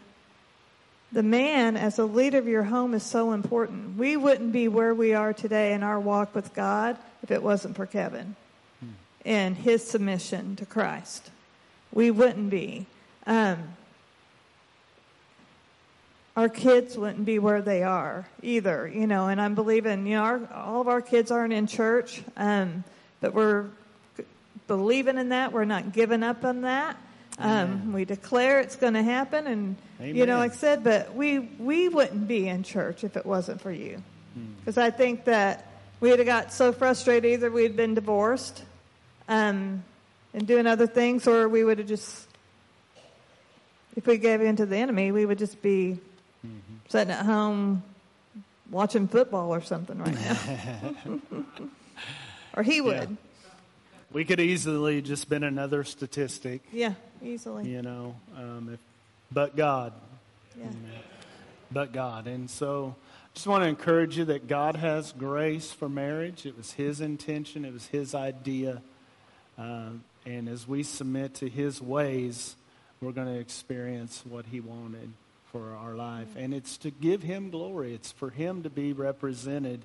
[1.11, 3.97] the man as a leader of your home is so important.
[3.97, 7.75] We wouldn't be where we are today in our walk with God if it wasn't
[7.75, 8.35] for Kevin
[9.23, 11.31] and his submission to Christ.
[11.91, 12.85] We wouldn't be.
[13.25, 13.75] Um,
[16.35, 20.23] our kids wouldn't be where they are either, you know, and I'm believing, you know,
[20.23, 22.83] our, all of our kids aren't in church, um,
[23.21, 23.67] but we're
[24.67, 25.53] believing in that.
[25.53, 26.97] We're not giving up on that.
[27.38, 31.39] Um, we declare it's going to happen, and you know, like I said, but we
[31.39, 34.01] we wouldn't be in church if it wasn't for you,
[34.59, 35.69] because I think that
[35.99, 38.63] we would have got so frustrated either we'd been divorced,
[39.27, 39.83] um,
[40.33, 42.27] and doing other things, or we would have just,
[43.97, 45.99] if we gave in to the enemy, we would just be
[46.88, 47.83] sitting at home
[48.71, 50.38] watching football or something right now,
[52.55, 53.17] or he would,
[54.16, 58.80] We could easily just been another statistic, yeah, easily, you know, um, if,
[59.30, 59.91] but God,
[60.57, 60.68] yeah.
[61.70, 62.26] but God.
[62.26, 66.45] And so I just want to encourage you that God has grace for marriage.
[66.45, 68.82] It was His intention, it was His idea.
[69.57, 69.89] Uh,
[70.26, 72.55] and as we submit to His ways,
[73.01, 75.11] we're going to experience what He wanted
[75.51, 76.30] for our life.
[76.38, 79.82] And it's to give Him glory, it's for Him to be represented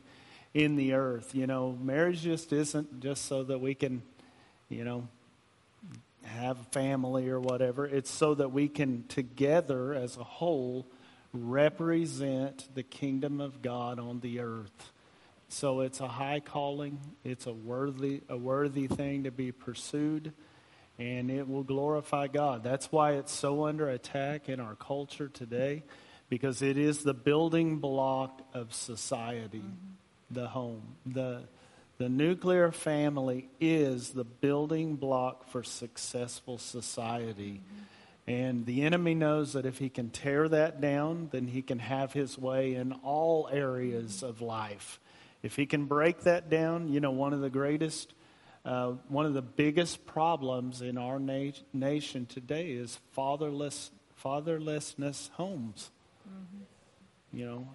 [0.55, 1.35] in the earth.
[1.35, 4.03] You know, marriage just isn't just so that we can,
[4.71, 5.07] you know,
[6.25, 7.87] have a family or whatever.
[7.87, 10.87] It's so that we can together as a whole
[11.33, 14.93] represent the kingdom of God on the earth.
[15.49, 17.01] So it's a high calling.
[17.25, 20.33] It's a worthy a worthy thing to be pursued
[20.99, 22.63] and it will glorify God.
[22.63, 25.83] That's why it's so under attack in our culture today
[26.29, 30.35] because it is the building block of society, mm-hmm.
[30.35, 30.83] the home.
[31.07, 31.43] The
[32.01, 37.61] the nuclear family is the building block for successful society.
[38.27, 42.15] And the enemy knows that if he can tear that down, then he can have
[42.15, 44.99] his way in all areas of life.
[45.43, 48.15] If he can break that down, you know, one of the greatest,
[48.65, 53.91] uh, one of the biggest problems in our na- nation today is fatherless,
[54.25, 55.91] fatherlessness homes.
[57.31, 57.69] You know,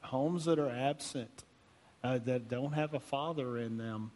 [0.00, 1.44] homes that are absent,
[2.02, 4.10] uh, that don't have a father in them,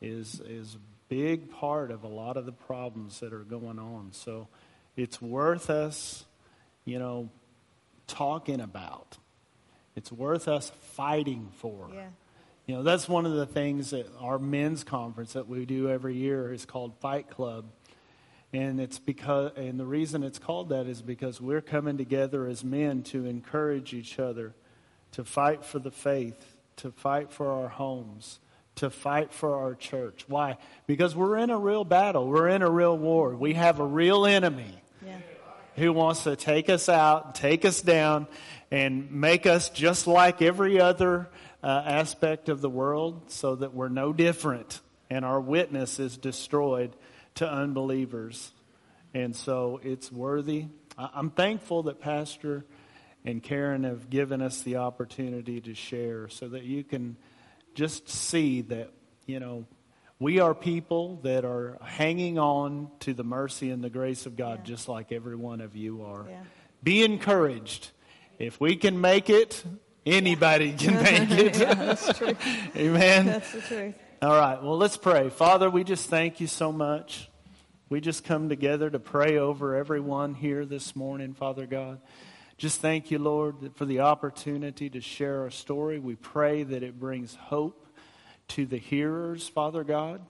[0.00, 0.78] is is a
[1.08, 4.10] big part of a lot of the problems that are going on.
[4.12, 4.48] So,
[4.96, 6.24] it's worth us,
[6.84, 7.30] you know,
[8.06, 9.18] talking about.
[9.94, 11.88] It's worth us fighting for.
[11.92, 12.06] Yeah.
[12.66, 16.14] You know, that's one of the things that our men's conference that we do every
[16.14, 17.66] year is called Fight Club.
[18.52, 22.62] And it's because and the reason it's called that is because we're coming together as
[22.62, 24.54] men to encourage each other
[25.12, 26.51] to fight for the faith,
[26.82, 28.38] to fight for our homes,
[28.76, 30.24] to fight for our church.
[30.28, 30.58] Why?
[30.86, 32.26] Because we're in a real battle.
[32.26, 33.34] We're in a real war.
[33.36, 35.18] We have a real enemy Yeah.
[35.76, 38.26] who wants to take us out, take us down,
[38.70, 41.28] and make us just like every other
[41.62, 46.96] uh, aspect of the world so that we're no different and our witness is destroyed
[47.36, 48.50] to unbelievers.
[49.14, 50.66] And so it's worthy.
[50.98, 52.64] I- I'm thankful that Pastor
[53.24, 57.16] and Karen have given us the opportunity to share so that you can
[57.74, 58.90] just see that,
[59.26, 59.64] you know,
[60.18, 64.60] we are people that are hanging on to the mercy and the grace of God
[64.60, 64.64] Yeah.
[64.64, 66.26] just like every one of you are.
[66.28, 66.42] Yeah.
[66.82, 67.90] Be encouraged.
[68.38, 69.64] If we can make it,
[70.06, 71.58] anybody can make it.
[71.58, 72.36] yeah, that's true.
[72.76, 73.26] Amen.
[73.26, 73.94] That's the truth.
[74.20, 74.62] All right.
[74.62, 75.28] Well, let's pray.
[75.30, 77.28] Father, we just thank you so much.
[77.88, 82.00] We just come together to pray over everyone here this morning, Father God.
[82.62, 85.98] Just thank you, Lord, for the opportunity to share our story.
[85.98, 87.88] We pray that it brings hope
[88.46, 90.20] to the hearers, Father God,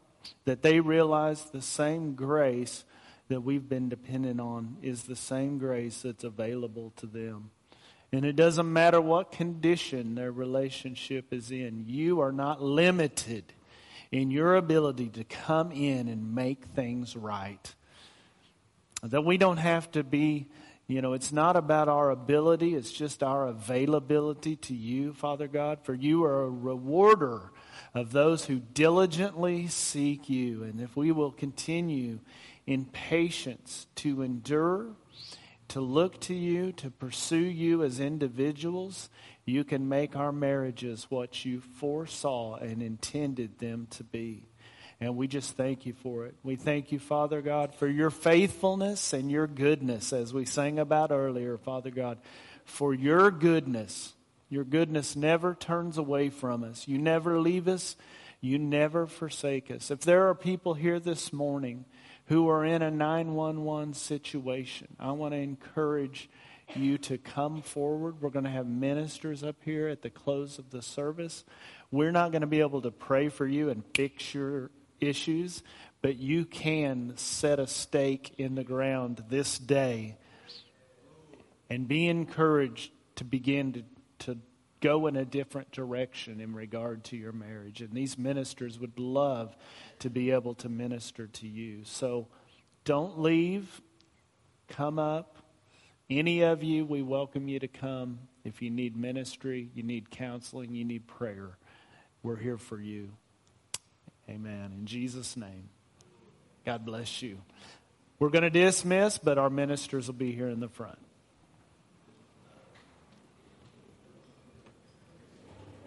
[0.47, 2.85] that they realize the same grace
[3.29, 7.51] that we've been dependent on is the same grace that's available to them.
[8.13, 13.45] And it doesn't matter what condition their relationship is in, you are not limited
[14.11, 17.75] in your ability to come in and make things right.
[19.03, 20.47] That we don't have to be,
[20.87, 25.79] you know, it's not about our ability, it's just our availability to you, Father God.
[25.83, 27.53] For you are a rewarder
[27.95, 30.65] of those who diligently seek you.
[30.65, 32.21] And if we will continue
[32.67, 34.97] in patience to endure
[35.73, 39.09] to look to you, to pursue you as individuals,
[39.47, 44.45] you can make our marriages what you foresaw and intended them to be.
[45.03, 46.37] And we just thank you for it.
[46.45, 51.11] We thank you, Father God, for your faithfulness and your goodness, as we sang about
[51.11, 52.19] earlier, Father God,
[52.65, 54.13] for your goodness.
[54.49, 56.87] Your goodness never turns away from us.
[56.87, 57.97] You never leave us.
[58.41, 59.91] You never forsake us.
[59.91, 61.85] If there are people here this morning
[62.27, 64.87] who are in a 911 situation.
[65.01, 66.31] I want to encourage
[66.77, 68.23] you to come forward.
[68.23, 71.43] We're going to have ministers up here at the close of the service.
[71.91, 74.71] We're not going to be able to pray for you and fix your
[75.03, 75.63] issues,
[76.01, 80.17] but you can set a stake in the ground this day
[81.69, 83.83] and be encouraged to begin to,
[84.19, 84.39] to
[84.81, 87.81] go in a different direction in regard to your marriage.
[87.81, 89.57] And these ministers would love
[90.01, 91.85] to be able to minister to you.
[91.85, 92.29] So
[92.85, 93.81] don't leave.
[94.69, 95.39] Come up.
[96.11, 98.19] Any of you, we welcome you to come.
[98.45, 101.57] If you need ministry, you need counseling, you need prayer,
[102.23, 103.13] we're here for you.
[104.29, 104.73] Amen.
[104.79, 105.69] In Jesus' name,
[106.65, 107.39] God bless you.
[108.19, 110.99] We're going to dismiss, but our ministers will be here in the front.